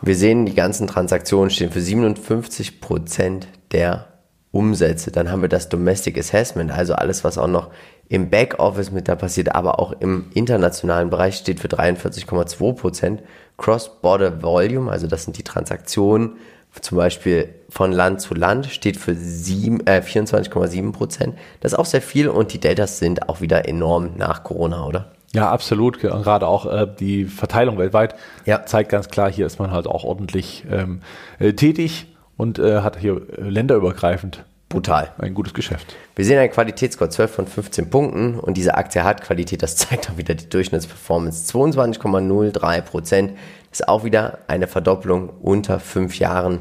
Wir 0.00 0.14
sehen, 0.14 0.46
die 0.46 0.54
ganzen 0.54 0.86
Transaktionen 0.86 1.50
stehen 1.50 1.70
für 1.70 1.82
57 1.82 2.80
Prozent 2.80 3.48
der 3.72 4.06
Umsätze. 4.52 5.10
Dann 5.10 5.30
haben 5.30 5.42
wir 5.42 5.48
das 5.48 5.68
Domestic 5.68 6.18
Assessment, 6.18 6.70
also 6.70 6.94
alles, 6.94 7.24
was 7.24 7.38
auch 7.38 7.46
noch 7.46 7.70
im 8.10 8.28
Backoffice 8.28 8.90
mit 8.90 9.06
da 9.06 9.14
passiert, 9.14 9.54
aber 9.54 9.78
auch 9.78 9.92
im 9.92 10.26
internationalen 10.34 11.10
Bereich 11.10 11.36
steht 11.36 11.60
für 11.60 11.68
43,2 11.68 12.74
Prozent. 12.74 13.22
Cross-Border 13.56 14.42
Volume, 14.42 14.90
also 14.90 15.06
das 15.06 15.24
sind 15.24 15.38
die 15.38 15.44
Transaktionen, 15.44 16.32
zum 16.80 16.98
Beispiel 16.98 17.54
von 17.68 17.92
Land 17.92 18.20
zu 18.20 18.34
Land, 18.34 18.66
steht 18.66 18.96
für 18.96 19.12
äh, 19.12 19.14
24,7 19.14 20.92
Prozent. 20.92 21.36
Das 21.60 21.72
ist 21.72 21.78
auch 21.78 21.86
sehr 21.86 22.02
viel 22.02 22.28
und 22.28 22.52
die 22.52 22.58
Deltas 22.58 22.98
sind 22.98 23.28
auch 23.28 23.40
wieder 23.40 23.68
enorm 23.68 24.10
nach 24.16 24.42
Corona, 24.42 24.84
oder? 24.86 25.12
Ja, 25.32 25.48
absolut. 25.48 26.00
Gerade 26.00 26.48
auch 26.48 26.66
äh, 26.66 26.88
die 26.98 27.26
Verteilung 27.26 27.78
weltweit 27.78 28.16
ja. 28.44 28.66
zeigt 28.66 28.90
ganz 28.90 29.08
klar, 29.08 29.30
hier 29.30 29.46
ist 29.46 29.60
man 29.60 29.70
halt 29.70 29.86
auch 29.86 30.02
ordentlich 30.02 30.64
ähm, 30.68 31.02
äh, 31.38 31.52
tätig 31.52 32.08
und 32.36 32.58
äh, 32.58 32.80
hat 32.80 32.98
hier 32.98 33.22
äh, 33.38 33.48
länderübergreifend 33.48 34.44
brutal. 34.70 35.12
Ein 35.18 35.34
gutes 35.34 35.52
Geschäft. 35.52 35.94
Wir 36.16 36.24
sehen 36.24 36.38
einen 36.38 36.50
Qualitätsscore 36.50 37.10
12 37.10 37.30
von 37.30 37.46
15 37.46 37.90
Punkten 37.90 38.38
und 38.38 38.56
diese 38.56 38.76
Aktie 38.76 39.04
hat 39.04 39.22
Qualität, 39.22 39.62
das 39.62 39.76
zeigt 39.76 40.08
auch 40.08 40.16
wieder 40.16 40.34
die 40.34 40.48
Durchschnittsperformance. 40.48 41.52
22,03 41.52 42.80
Prozent 42.80 43.38
ist 43.70 43.86
auch 43.86 44.04
wieder 44.04 44.38
eine 44.46 44.66
Verdopplung 44.66 45.28
unter 45.42 45.80
fünf 45.80 46.18
Jahren. 46.18 46.60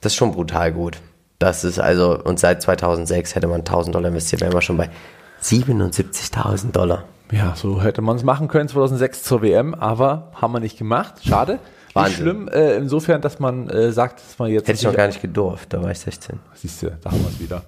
Das 0.00 0.12
ist 0.12 0.16
schon 0.16 0.32
brutal 0.32 0.72
gut. 0.72 0.98
Das 1.38 1.64
ist 1.64 1.78
also, 1.78 2.18
und 2.18 2.40
seit 2.40 2.62
2006 2.62 3.34
hätte 3.34 3.46
man 3.46 3.60
1000 3.60 3.94
Dollar 3.94 4.08
investiert, 4.08 4.40
wären 4.40 4.52
wir 4.52 4.62
schon 4.62 4.78
bei 4.78 4.88
77.000 5.42 6.72
Dollar. 6.72 7.04
Ja, 7.30 7.54
so 7.56 7.82
hätte 7.82 8.00
man 8.00 8.16
es 8.16 8.22
machen 8.22 8.48
können 8.48 8.68
2006 8.68 9.22
zur 9.22 9.42
WM, 9.42 9.74
aber 9.74 10.32
haben 10.34 10.52
wir 10.52 10.60
nicht 10.60 10.78
gemacht. 10.78 11.16
Schade. 11.26 11.58
Wahnsinn. 11.94 12.12
Nicht 12.12 12.22
schlimm, 12.22 12.48
äh, 12.48 12.76
insofern, 12.76 13.20
dass 13.20 13.38
man 13.38 13.68
äh, 13.68 13.92
sagt, 13.92 14.20
dass 14.20 14.38
man 14.38 14.50
jetzt. 14.50 14.68
Hätte 14.68 14.78
ich 14.78 14.84
noch 14.84 14.94
gar 14.94 15.06
nicht 15.06 15.22
gedurft, 15.22 15.72
da 15.72 15.82
war 15.82 15.90
ich 15.90 15.98
16. 15.98 16.38
Siehst 16.54 16.82
du, 16.82 16.90
da 17.02 17.10
haben 17.10 17.20
wir 17.20 17.28
es 17.28 17.40
wieder. 17.40 17.62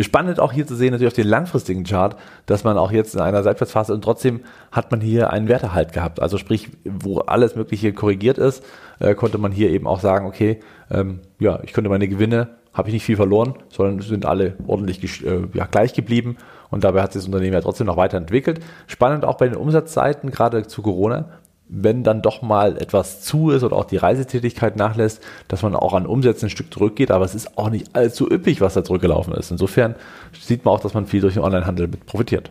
Spannend 0.00 0.38
auch 0.38 0.52
hier 0.52 0.66
zu 0.66 0.76
sehen, 0.76 0.90
natürlich 0.90 1.12
auf 1.12 1.16
den 1.16 1.26
langfristigen 1.26 1.84
Chart, 1.84 2.14
dass 2.44 2.62
man 2.62 2.76
auch 2.76 2.92
jetzt 2.92 3.14
in 3.14 3.20
einer 3.22 3.42
Seitwärtsphase 3.42 3.94
und 3.94 4.02
trotzdem 4.02 4.42
hat 4.70 4.90
man 4.90 5.00
hier 5.00 5.32
einen 5.32 5.48
Werterhalt 5.48 5.94
gehabt. 5.94 6.20
Also 6.20 6.36
sprich, 6.36 6.68
wo 6.84 7.20
alles 7.20 7.56
Mögliche 7.56 7.94
korrigiert 7.94 8.36
ist, 8.36 8.62
äh, 8.98 9.14
konnte 9.14 9.38
man 9.38 9.50
hier 9.50 9.70
eben 9.70 9.86
auch 9.86 10.00
sagen, 10.00 10.26
okay, 10.26 10.60
ähm, 10.90 11.20
ja, 11.38 11.60
ich 11.62 11.72
könnte 11.72 11.88
meine 11.88 12.06
Gewinne, 12.06 12.48
habe 12.74 12.88
ich 12.88 12.94
nicht 12.94 13.04
viel 13.04 13.16
verloren, 13.16 13.54
sondern 13.70 14.00
sind 14.02 14.26
alle 14.26 14.56
ordentlich 14.66 15.24
äh, 15.24 15.40
ja, 15.54 15.64
gleich 15.64 15.94
geblieben 15.94 16.36
und 16.70 16.84
dabei 16.84 17.02
hat 17.02 17.14
sich 17.14 17.22
das 17.22 17.26
Unternehmen 17.26 17.54
ja 17.54 17.60
trotzdem 17.62 17.86
noch 17.86 17.96
weiterentwickelt. 17.96 18.60
Spannend 18.86 19.24
auch 19.24 19.38
bei 19.38 19.48
den 19.48 19.56
Umsatzseiten, 19.56 20.30
gerade 20.30 20.66
zu 20.66 20.82
Corona, 20.82 21.30
wenn 21.68 22.02
dann 22.02 22.22
doch 22.22 22.42
mal 22.42 22.78
etwas 22.78 23.20
zu 23.22 23.50
ist 23.50 23.62
oder 23.62 23.76
auch 23.76 23.84
die 23.84 23.96
Reisetätigkeit 23.96 24.76
nachlässt, 24.76 25.22
dass 25.48 25.62
man 25.62 25.76
auch 25.76 25.92
an 25.92 26.06
Umsätzen 26.06 26.46
ein 26.46 26.50
Stück 26.50 26.72
zurückgeht, 26.72 27.10
aber 27.10 27.24
es 27.24 27.34
ist 27.34 27.58
auch 27.58 27.70
nicht 27.70 27.94
allzu 27.94 28.30
üppig, 28.30 28.60
was 28.60 28.74
da 28.74 28.84
zurückgelaufen 28.84 29.34
ist. 29.34 29.50
Insofern 29.50 29.94
sieht 30.40 30.64
man 30.64 30.74
auch, 30.74 30.80
dass 30.80 30.94
man 30.94 31.06
viel 31.06 31.20
durch 31.20 31.34
den 31.34 31.42
Onlinehandel 31.42 31.88
mit 31.88 32.06
profitiert. 32.06 32.50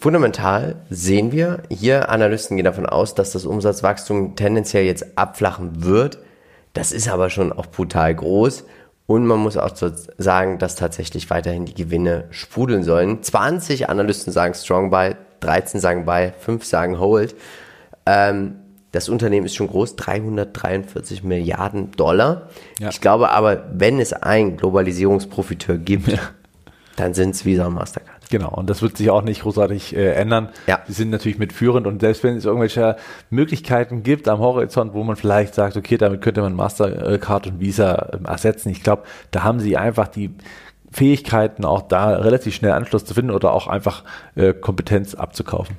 Fundamental 0.00 0.76
sehen 0.90 1.32
wir, 1.32 1.62
hier 1.70 2.08
Analysten 2.08 2.56
gehen 2.56 2.64
davon 2.64 2.86
aus, 2.86 3.14
dass 3.14 3.32
das 3.32 3.44
Umsatzwachstum 3.44 4.36
tendenziell 4.36 4.84
jetzt 4.84 5.18
abflachen 5.18 5.84
wird. 5.84 6.18
Das 6.72 6.92
ist 6.92 7.08
aber 7.08 7.30
schon 7.30 7.52
auch 7.52 7.66
brutal 7.66 8.14
groß. 8.14 8.64
Und 9.06 9.26
man 9.26 9.40
muss 9.40 9.56
auch 9.56 9.72
sagen, 10.18 10.58
dass 10.58 10.76
tatsächlich 10.76 11.30
weiterhin 11.30 11.64
die 11.64 11.74
Gewinne 11.74 12.26
sprudeln 12.30 12.84
sollen. 12.84 13.22
20 13.22 13.88
Analysten 13.88 14.32
sagen 14.32 14.54
Strong 14.54 14.90
Buy, 14.90 15.16
13 15.40 15.80
sagen 15.80 16.04
Buy, 16.04 16.32
5 16.38 16.64
sagen 16.64 17.00
Hold. 17.00 17.34
Ähm, 18.08 18.54
das 18.92 19.10
Unternehmen 19.10 19.44
ist 19.44 19.54
schon 19.54 19.68
groß, 19.68 19.96
343 19.96 21.22
Milliarden 21.22 21.90
Dollar. 21.92 22.48
Ja. 22.80 22.88
Ich 22.88 23.02
glaube 23.02 23.30
aber, 23.30 23.64
wenn 23.74 24.00
es 24.00 24.14
einen 24.14 24.56
Globalisierungsprofiteur 24.56 25.76
gibt, 25.76 26.08
ja. 26.08 26.18
dann 26.96 27.12
sind 27.12 27.34
es 27.34 27.44
Visa 27.44 27.66
und 27.66 27.74
Mastercard. 27.74 28.16
Genau, 28.30 28.50
und 28.50 28.68
das 28.68 28.82
wird 28.82 28.96
sich 28.96 29.10
auch 29.10 29.22
nicht 29.22 29.42
großartig 29.42 29.94
äh, 29.94 30.12
ändern. 30.12 30.50
Ja. 30.66 30.80
Sie 30.86 30.94
sind 30.94 31.10
natürlich 31.10 31.38
mitführend 31.38 31.86
und 31.86 32.00
selbst 32.00 32.24
wenn 32.24 32.36
es 32.36 32.46
irgendwelche 32.46 32.96
Möglichkeiten 33.30 34.02
gibt 34.02 34.26
am 34.26 34.38
Horizont, 34.38 34.94
wo 34.94 35.02
man 35.04 35.16
vielleicht 35.16 35.54
sagt, 35.54 35.76
okay, 35.76 35.98
damit 35.98 36.22
könnte 36.22 36.40
man 36.40 36.54
Mastercard 36.54 37.46
und 37.46 37.60
Visa 37.60 38.10
ähm, 38.14 38.24
ersetzen, 38.24 38.70
ich 38.70 38.82
glaube, 38.82 39.02
da 39.30 39.44
haben 39.44 39.60
sie 39.60 39.76
einfach 39.76 40.08
die 40.08 40.30
Fähigkeiten, 40.90 41.66
auch 41.66 41.82
da 41.82 42.16
relativ 42.16 42.54
schnell 42.54 42.72
Anschluss 42.72 43.04
zu 43.04 43.12
finden 43.12 43.30
oder 43.30 43.52
auch 43.52 43.66
einfach 43.66 44.04
äh, 44.34 44.54
Kompetenz 44.54 45.14
abzukaufen. 45.14 45.76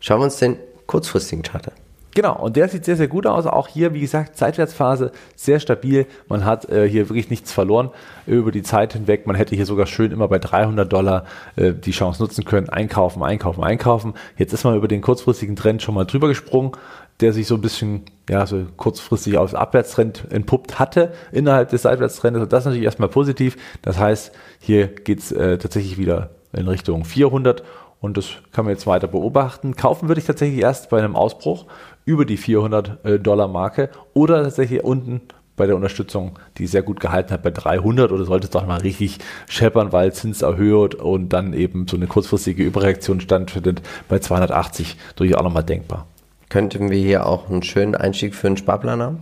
Schauen 0.00 0.20
wir 0.20 0.24
uns 0.24 0.36
den 0.36 0.56
kurzfristigen 0.86 1.42
Charter. 1.42 1.72
Genau, 2.16 2.34
und 2.34 2.56
der 2.56 2.66
sieht 2.70 2.86
sehr, 2.86 2.96
sehr 2.96 3.08
gut 3.08 3.26
aus. 3.26 3.44
Auch 3.44 3.68
hier, 3.68 3.92
wie 3.92 4.00
gesagt, 4.00 4.38
Seitwärtsphase 4.38 5.12
sehr 5.34 5.60
stabil. 5.60 6.06
Man 6.30 6.46
hat 6.46 6.66
äh, 6.70 6.88
hier 6.88 7.10
wirklich 7.10 7.28
nichts 7.28 7.52
verloren 7.52 7.90
über 8.26 8.52
die 8.52 8.62
Zeit 8.62 8.94
hinweg. 8.94 9.26
Man 9.26 9.36
hätte 9.36 9.54
hier 9.54 9.66
sogar 9.66 9.84
schön 9.84 10.12
immer 10.12 10.26
bei 10.26 10.38
300 10.38 10.90
Dollar 10.90 11.26
äh, 11.56 11.74
die 11.74 11.90
Chance 11.90 12.22
nutzen 12.22 12.46
können. 12.46 12.70
Einkaufen, 12.70 13.22
einkaufen, 13.22 13.62
einkaufen. 13.62 14.14
Jetzt 14.38 14.54
ist 14.54 14.64
man 14.64 14.76
über 14.76 14.88
den 14.88 15.02
kurzfristigen 15.02 15.56
Trend 15.56 15.82
schon 15.82 15.94
mal 15.94 16.06
drüber 16.06 16.28
gesprungen, 16.28 16.72
der 17.20 17.34
sich 17.34 17.46
so 17.46 17.56
ein 17.56 17.60
bisschen, 17.60 18.06
ja, 18.30 18.46
so 18.46 18.64
kurzfristig 18.78 19.36
aus 19.36 19.54
Abwärtstrend 19.54 20.24
entpuppt 20.30 20.78
hatte 20.78 21.12
innerhalb 21.32 21.68
des 21.68 21.82
Seitwärtstrendes. 21.82 22.44
Und 22.44 22.50
das 22.50 22.64
natürlich 22.64 22.86
erstmal 22.86 23.10
positiv. 23.10 23.58
Das 23.82 23.98
heißt, 23.98 24.32
hier 24.58 24.86
geht's 24.86 25.32
äh, 25.32 25.58
tatsächlich 25.58 25.98
wieder 25.98 26.30
in 26.54 26.66
Richtung 26.66 27.04
400 27.04 27.62
und 28.00 28.16
das 28.16 28.26
kann 28.52 28.64
man 28.64 28.74
jetzt 28.74 28.86
weiter 28.86 29.08
beobachten. 29.08 29.76
Kaufen 29.76 30.08
würde 30.08 30.20
ich 30.20 30.26
tatsächlich 30.26 30.60
erst 30.60 30.90
bei 30.90 30.98
einem 30.98 31.16
Ausbruch 31.16 31.66
über 32.04 32.24
die 32.24 32.36
400 32.36 33.04
äh, 33.04 33.18
Dollar 33.18 33.48
Marke 33.48 33.90
oder 34.14 34.42
tatsächlich 34.42 34.84
unten 34.84 35.22
bei 35.56 35.66
der 35.66 35.76
Unterstützung, 35.76 36.38
die 36.58 36.66
sehr 36.66 36.82
gut 36.82 37.00
gehalten 37.00 37.32
hat, 37.32 37.42
bei 37.42 37.50
300 37.50 38.12
oder 38.12 38.24
sollte 38.24 38.44
es 38.44 38.50
doch 38.50 38.66
mal 38.66 38.80
richtig 38.80 39.18
scheppern, 39.48 39.92
weil 39.92 40.12
Zins 40.12 40.42
erhöht 40.42 40.94
und 40.94 41.30
dann 41.30 41.54
eben 41.54 41.88
so 41.88 41.96
eine 41.96 42.06
kurzfristige 42.06 42.62
Überreaktion 42.62 43.20
stattfindet 43.20 43.80
bei 44.08 44.18
280 44.18 44.96
durchaus 45.16 45.38
auch 45.38 45.44
nochmal 45.44 45.64
denkbar. 45.64 46.06
Könnten 46.48 46.90
wir 46.90 46.98
hier 46.98 47.26
auch 47.26 47.48
einen 47.48 47.62
schönen 47.62 47.94
Einstieg 47.94 48.34
für 48.34 48.46
einen 48.46 48.56
Sparplan 48.56 49.02
haben? 49.02 49.20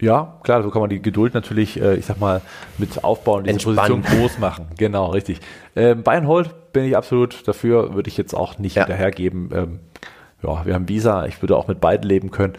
Ja, 0.00 0.38
klar, 0.42 0.62
so 0.62 0.70
kann 0.70 0.80
man 0.80 0.90
die 0.90 1.02
Geduld 1.02 1.34
natürlich, 1.34 1.80
äh, 1.80 1.96
ich 1.96 2.06
sag 2.06 2.18
mal, 2.20 2.40
mit 2.78 3.04
aufbauen, 3.04 3.44
diese 3.44 3.52
Entspannen. 3.52 4.02
Position 4.02 4.20
groß 4.20 4.38
machen. 4.38 4.66
Genau, 4.76 5.10
richtig. 5.10 5.40
Ähm, 5.76 6.02
Buy 6.02 6.16
and 6.16 6.26
Hold 6.26 6.54
bin 6.74 6.84
ich 6.84 6.94
absolut 6.94 7.48
dafür, 7.48 7.94
würde 7.94 8.10
ich 8.10 8.18
jetzt 8.18 8.34
auch 8.34 8.58
nicht 8.58 8.76
ja. 8.76 8.82
hinterhergeben. 8.82 9.50
Ähm, 9.54 9.80
ja, 10.42 10.66
wir 10.66 10.74
haben 10.74 10.88
Visa, 10.90 11.24
ich 11.24 11.40
würde 11.40 11.56
auch 11.56 11.68
mit 11.68 11.80
beiden 11.80 12.06
leben 12.06 12.30
können. 12.30 12.52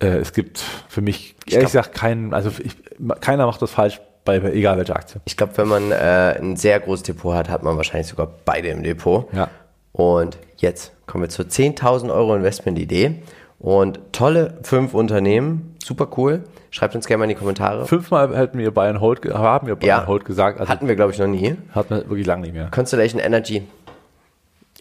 Äh, 0.00 0.16
es 0.16 0.32
gibt 0.32 0.58
für 0.88 1.00
mich, 1.00 1.36
ich 1.46 1.54
ehrlich 1.54 1.70
glaub, 1.70 1.84
gesagt, 1.84 1.96
keinen, 1.96 2.34
also 2.34 2.50
ich, 2.62 2.74
keiner 3.20 3.46
macht 3.46 3.62
das 3.62 3.70
falsch 3.70 4.00
bei, 4.24 4.38
egal 4.38 4.78
welcher 4.78 4.96
Aktie. 4.96 5.20
Ich 5.26 5.36
glaube, 5.36 5.56
wenn 5.56 5.68
man 5.68 5.92
äh, 5.92 6.36
ein 6.40 6.56
sehr 6.56 6.80
großes 6.80 7.04
Depot 7.04 7.34
hat, 7.34 7.48
hat 7.48 7.62
man 7.62 7.76
wahrscheinlich 7.76 8.08
sogar 8.08 8.28
beide 8.44 8.68
im 8.68 8.82
Depot. 8.82 9.32
Ja. 9.32 9.48
Und 9.92 10.38
jetzt 10.56 10.92
kommen 11.06 11.22
wir 11.22 11.28
zur 11.28 11.44
10.000 11.44 12.12
Euro 12.12 12.34
Investment-Idee. 12.34 13.22
Und 13.60 14.00
tolle 14.12 14.58
fünf 14.62 14.94
Unternehmen, 14.94 15.76
super 15.82 16.08
cool. 16.16 16.44
Schreibt 16.74 16.96
uns 16.96 17.06
gerne 17.06 17.18
mal 17.18 17.24
in 17.26 17.28
die 17.28 17.36
Kommentare. 17.36 17.86
Fünfmal 17.86 18.36
hätten 18.36 18.58
wir 18.58 18.72
Bayern 18.72 19.00
Hold, 19.00 19.24
haben 19.32 19.68
wir 19.68 19.76
Bayern 19.76 20.00
ja, 20.00 20.06
Hold 20.08 20.24
gesagt. 20.24 20.58
Also 20.58 20.68
hatten 20.68 20.88
wir, 20.88 20.96
glaube 20.96 21.12
ich, 21.12 21.20
noch 21.20 21.28
nie. 21.28 21.54
Hatten 21.70 21.90
wir 21.94 22.10
wirklich 22.10 22.26
lange 22.26 22.42
nicht 22.42 22.52
mehr. 22.52 22.68
Constellation 22.72 23.20
Energy. 23.20 23.62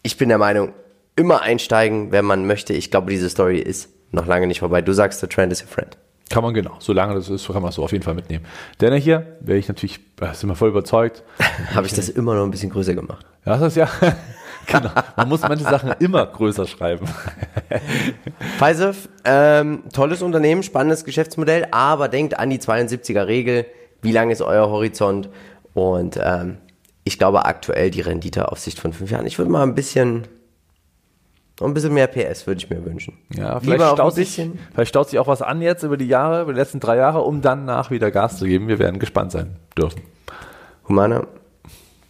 Ich 0.01 0.17
bin 0.17 0.27
der 0.27 0.39
Meinung, 0.39 0.73
immer 1.15 1.43
einsteigen, 1.43 2.11
wenn 2.11 2.25
man 2.25 2.47
möchte. 2.47 2.73
Ich 2.73 2.89
glaube, 2.89 3.11
diese 3.11 3.29
Story 3.29 3.59
ist 3.59 3.89
noch 4.11 4.25
lange 4.25 4.47
nicht 4.47 4.61
vorbei. 4.61 4.81
Du 4.81 4.91
sagst, 4.91 5.19
the 5.19 5.27
trend 5.27 5.51
is 5.51 5.61
your 5.61 5.67
friend. 5.67 5.95
Kann 6.29 6.43
man 6.43 6.53
genau, 6.53 6.75
solange 6.79 7.13
das 7.15 7.29
ist, 7.29 7.45
kann 7.47 7.61
man 7.61 7.69
es 7.69 7.75
so 7.75 7.83
auf 7.83 7.91
jeden 7.91 8.03
Fall 8.03 8.15
mitnehmen. 8.15 8.45
Denn 8.81 8.93
hier 8.95 9.37
wäre 9.41 9.57
ich 9.57 9.67
natürlich, 9.67 9.99
äh, 10.21 10.33
sind 10.33 10.49
wir 10.49 10.55
voll 10.55 10.69
überzeugt. 10.69 11.23
Habe 11.75 11.85
ich 11.85 11.93
das 11.93 12.09
immer 12.09 12.33
noch 12.33 12.43
ein 12.43 12.51
bisschen 12.51 12.69
größer 12.69 12.95
gemacht. 12.95 13.25
Ja, 13.45 13.57
das 13.57 13.67
ist 13.69 13.75
ja. 13.75 13.89
genau. 14.67 14.89
Man 15.15 15.29
muss 15.29 15.41
manche 15.41 15.63
Sachen 15.63 15.91
immer 15.99 16.25
größer 16.25 16.65
schreiben. 16.65 17.07
Pfizer, 18.57 18.93
ähm, 19.25 19.83
tolles 19.93 20.21
Unternehmen, 20.21 20.63
spannendes 20.63 21.05
Geschäftsmodell, 21.05 21.67
aber 21.71 22.07
denkt 22.07 22.39
an 22.39 22.49
die 22.49 22.59
72er 22.59 23.27
Regel. 23.27 23.65
Wie 24.01 24.11
lang 24.11 24.31
ist 24.31 24.41
euer 24.41 24.69
Horizont? 24.69 25.29
Und 25.73 26.19
ähm, 26.21 26.57
ich 27.03 27.19
glaube 27.19 27.45
aktuell 27.45 27.91
die 27.91 28.01
Rendite 28.01 28.51
auf 28.51 28.59
Sicht 28.59 28.79
von 28.79 28.93
fünf 28.93 29.11
Jahren. 29.11 29.25
Ich 29.25 29.37
würde 29.37 29.51
mal 29.51 29.63
ein 29.63 29.75
bisschen 29.75 30.27
ein 31.67 31.73
bisschen 31.73 31.93
mehr 31.93 32.07
PS 32.07 32.47
würde 32.47 32.59
ich 32.59 32.69
mir 32.69 32.83
wünschen. 32.85 33.17
Ja, 33.33 33.59
vielleicht 33.59 33.81
staut, 33.81 34.15
sich, 34.15 34.41
vielleicht 34.73 34.89
staut 34.89 35.09
sich 35.09 35.19
auch 35.19 35.27
was 35.27 35.41
an 35.41 35.61
jetzt 35.61 35.83
über 35.83 35.97
die 35.97 36.07
Jahre, 36.07 36.41
über 36.41 36.53
die 36.53 36.59
letzten 36.59 36.79
drei 36.79 36.97
Jahre, 36.97 37.21
um 37.21 37.41
dann 37.41 37.65
nach 37.65 37.91
wieder 37.91 38.11
Gas 38.11 38.37
zu 38.37 38.45
geben. 38.45 38.67
Wir 38.67 38.79
werden 38.79 38.99
gespannt 38.99 39.31
sein 39.31 39.55
dürfen. 39.77 40.01
Humana, 40.87 41.25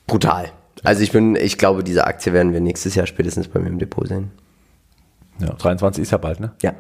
brutal. 0.07 0.51
Also 0.83 1.01
ich 1.01 1.11
bin, 1.11 1.35
ich 1.35 1.57
glaube, 1.57 1.83
diese 1.83 2.05
Aktie 2.05 2.33
werden 2.33 2.53
wir 2.53 2.59
nächstes 2.59 2.95
Jahr 2.95 3.07
spätestens 3.07 3.47
bei 3.47 3.59
mir 3.59 3.69
im 3.69 3.79
Depot 3.79 4.07
sehen. 4.07 4.31
Ja, 5.39 5.49
23 5.53 6.03
ist 6.03 6.11
ja 6.11 6.17
bald, 6.17 6.39
ne? 6.39 6.51
Ja. 6.61 6.73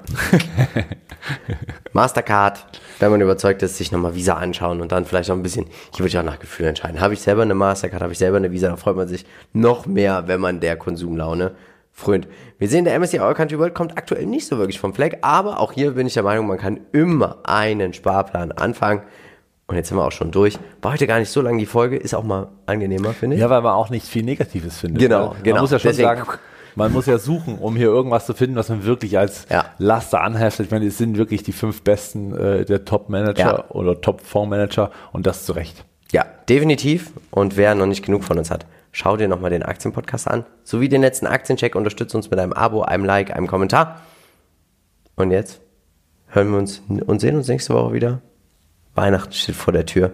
Mastercard, 1.93 2.65
wenn 2.99 3.09
man 3.09 3.21
überzeugt 3.21 3.63
ist, 3.63 3.77
sich 3.77 3.91
nochmal 3.91 4.13
Visa 4.13 4.35
anschauen 4.35 4.81
und 4.81 4.91
dann 4.91 5.05
vielleicht 5.05 5.31
auch 5.31 5.35
ein 5.35 5.41
bisschen, 5.41 5.65
hier 5.91 5.99
würde 5.99 6.09
ich 6.09 6.17
auch 6.17 6.23
nach 6.23 6.39
Gefühl 6.39 6.67
entscheiden. 6.67 7.01
Habe 7.01 7.13
ich 7.13 7.21
selber 7.21 7.41
eine 7.41 7.55
Mastercard, 7.55 8.01
habe 8.01 8.13
ich 8.13 8.19
selber 8.19 8.37
eine 8.37 8.51
Visa, 8.51 8.67
da 8.67 8.75
freut 8.75 8.95
man 8.95 9.07
sich 9.07 9.25
noch 9.53 9.85
mehr, 9.85 10.27
wenn 10.27 10.39
man 10.39 10.59
der 10.59 10.75
Konsumlaune 10.75 11.53
frönt. 11.93 12.27
Wir 12.57 12.67
sehen, 12.67 12.85
der 12.85 12.99
MSCI 12.99 13.19
All 13.19 13.35
Country 13.35 13.59
World 13.59 13.75
kommt 13.75 13.97
aktuell 13.97 14.25
nicht 14.25 14.47
so 14.47 14.57
wirklich 14.57 14.79
vom 14.79 14.93
Fleck, 14.93 15.19
aber 15.21 15.59
auch 15.59 15.71
hier 15.71 15.91
bin 15.91 16.07
ich 16.07 16.15
der 16.15 16.23
Meinung, 16.23 16.47
man 16.47 16.57
kann 16.57 16.81
immer 16.91 17.37
einen 17.43 17.93
Sparplan 17.93 18.51
anfangen. 18.51 19.03
Und 19.67 19.77
jetzt 19.77 19.89
sind 19.89 19.97
wir 19.97 20.05
auch 20.05 20.11
schon 20.11 20.31
durch. 20.31 20.59
War 20.81 20.91
heute 20.91 21.07
gar 21.07 21.19
nicht 21.19 21.29
so 21.29 21.41
lang 21.41 21.57
die 21.57 21.65
Folge, 21.65 21.95
ist 21.95 22.13
auch 22.13 22.23
mal 22.23 22.49
angenehmer, 22.65 23.13
finde 23.13 23.37
ich. 23.37 23.41
Ja, 23.41 23.49
weil 23.49 23.61
man 23.61 23.73
auch 23.73 23.89
nicht 23.89 24.05
viel 24.05 24.23
Negatives 24.23 24.79
findet. 24.79 25.01
Genau, 25.01 25.29
man 25.29 25.43
genau. 25.43 25.55
Man 25.55 25.61
muss 25.61 25.71
ja 25.71 25.79
schon 25.79 25.91
Deswegen. 25.91 26.09
sagen, 26.09 26.39
man 26.75 26.91
muss 26.91 27.05
ja 27.05 27.17
suchen, 27.17 27.57
um 27.59 27.75
hier 27.75 27.87
irgendwas 27.87 28.25
zu 28.25 28.33
finden, 28.33 28.55
was 28.55 28.69
man 28.69 28.83
wirklich 28.83 29.17
als 29.17 29.45
ja. 29.49 29.65
Laster 29.77 30.21
anheftet. 30.21 30.65
Ich 30.65 30.71
meine, 30.71 30.85
es 30.85 30.97
sind 30.97 31.17
wirklich 31.17 31.43
die 31.43 31.53
fünf 31.53 31.81
besten 31.83 32.35
äh, 32.35 32.65
der 32.65 32.83
Top-Manager 32.83 33.39
ja. 33.39 33.65
oder 33.69 34.01
Top-Fondsmanager 34.01 34.91
und 35.11 35.25
das 35.27 35.45
zu 35.45 35.53
Recht. 35.53 35.85
Ja, 36.11 36.25
definitiv. 36.49 37.11
Und 37.31 37.57
wer 37.57 37.73
noch 37.75 37.85
nicht 37.85 38.05
genug 38.05 38.23
von 38.23 38.37
uns 38.37 38.51
hat, 38.51 38.65
schau 38.93 39.17
dir 39.17 39.27
nochmal 39.27 39.49
den 39.49 39.63
Aktienpodcast 39.63 40.29
an. 40.29 40.45
Sowie 40.63 40.87
den 40.87 41.01
letzten 41.01 41.27
Aktiencheck. 41.27 41.75
Unterstütze 41.75 42.15
uns 42.15 42.31
mit 42.31 42.39
einem 42.39 42.53
Abo, 42.53 42.83
einem 42.83 43.03
Like, 43.03 43.35
einem 43.35 43.47
Kommentar. 43.47 43.99
Und 45.17 45.31
jetzt 45.31 45.59
hören 46.27 46.51
wir 46.51 46.57
uns 46.57 46.81
und 46.87 47.19
sehen 47.19 47.35
uns 47.35 47.49
nächste 47.49 47.73
Woche 47.73 47.93
wieder. 47.93 48.21
Weihnachten 48.95 49.33
steht 49.33 49.55
vor 49.55 49.73
der 49.73 49.85
Tür. 49.85 50.13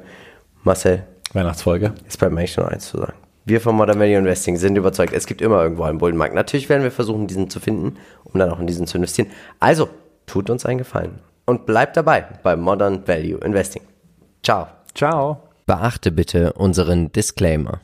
Marcel. 0.64 1.04
Weihnachtsfolge. 1.34 1.94
Jetzt 2.04 2.18
bleibt 2.18 2.34
mir 2.34 2.40
eigentlich 2.40 2.58
nur 2.58 2.70
eins 2.70 2.90
zu 2.90 2.98
sagen. 2.98 3.14
Wir 3.46 3.62
von 3.62 3.76
Modern 3.76 4.00
Value 4.00 4.18
Investing 4.18 4.58
sind 4.58 4.76
überzeugt, 4.76 5.14
es 5.14 5.26
gibt 5.26 5.42
immer 5.42 5.62
irgendwo 5.62 5.84
einen 5.84 5.98
Bullenmarkt. 5.98 6.36
Natürlich 6.36 6.70
werden 6.70 6.84
wir 6.84 6.92
versuchen, 6.92 7.28
diesen 7.28 7.50
zu 7.50 7.60
finden, 7.60 7.98
um 8.24 8.40
dann 8.40 8.52
auch 8.52 8.60
in 8.60 8.68
diesen 8.68 8.86
zu 8.86 8.98
investieren. 8.98 9.30
Also, 9.60 9.90
tut 10.28 10.50
uns 10.50 10.66
einen 10.66 10.78
Gefallen 10.78 11.20
und 11.46 11.66
bleibt 11.66 11.98
dabei 11.98 12.28
bei 12.44 12.56
Modern 12.56 13.08
Value 13.08 13.40
Investing. 13.40 13.82
Ciao. 14.44 14.68
Ciao. 14.94 15.44
Beachte 15.66 16.12
bitte 16.12 16.54
unseren 16.54 17.12
Disclaimer. 17.12 17.80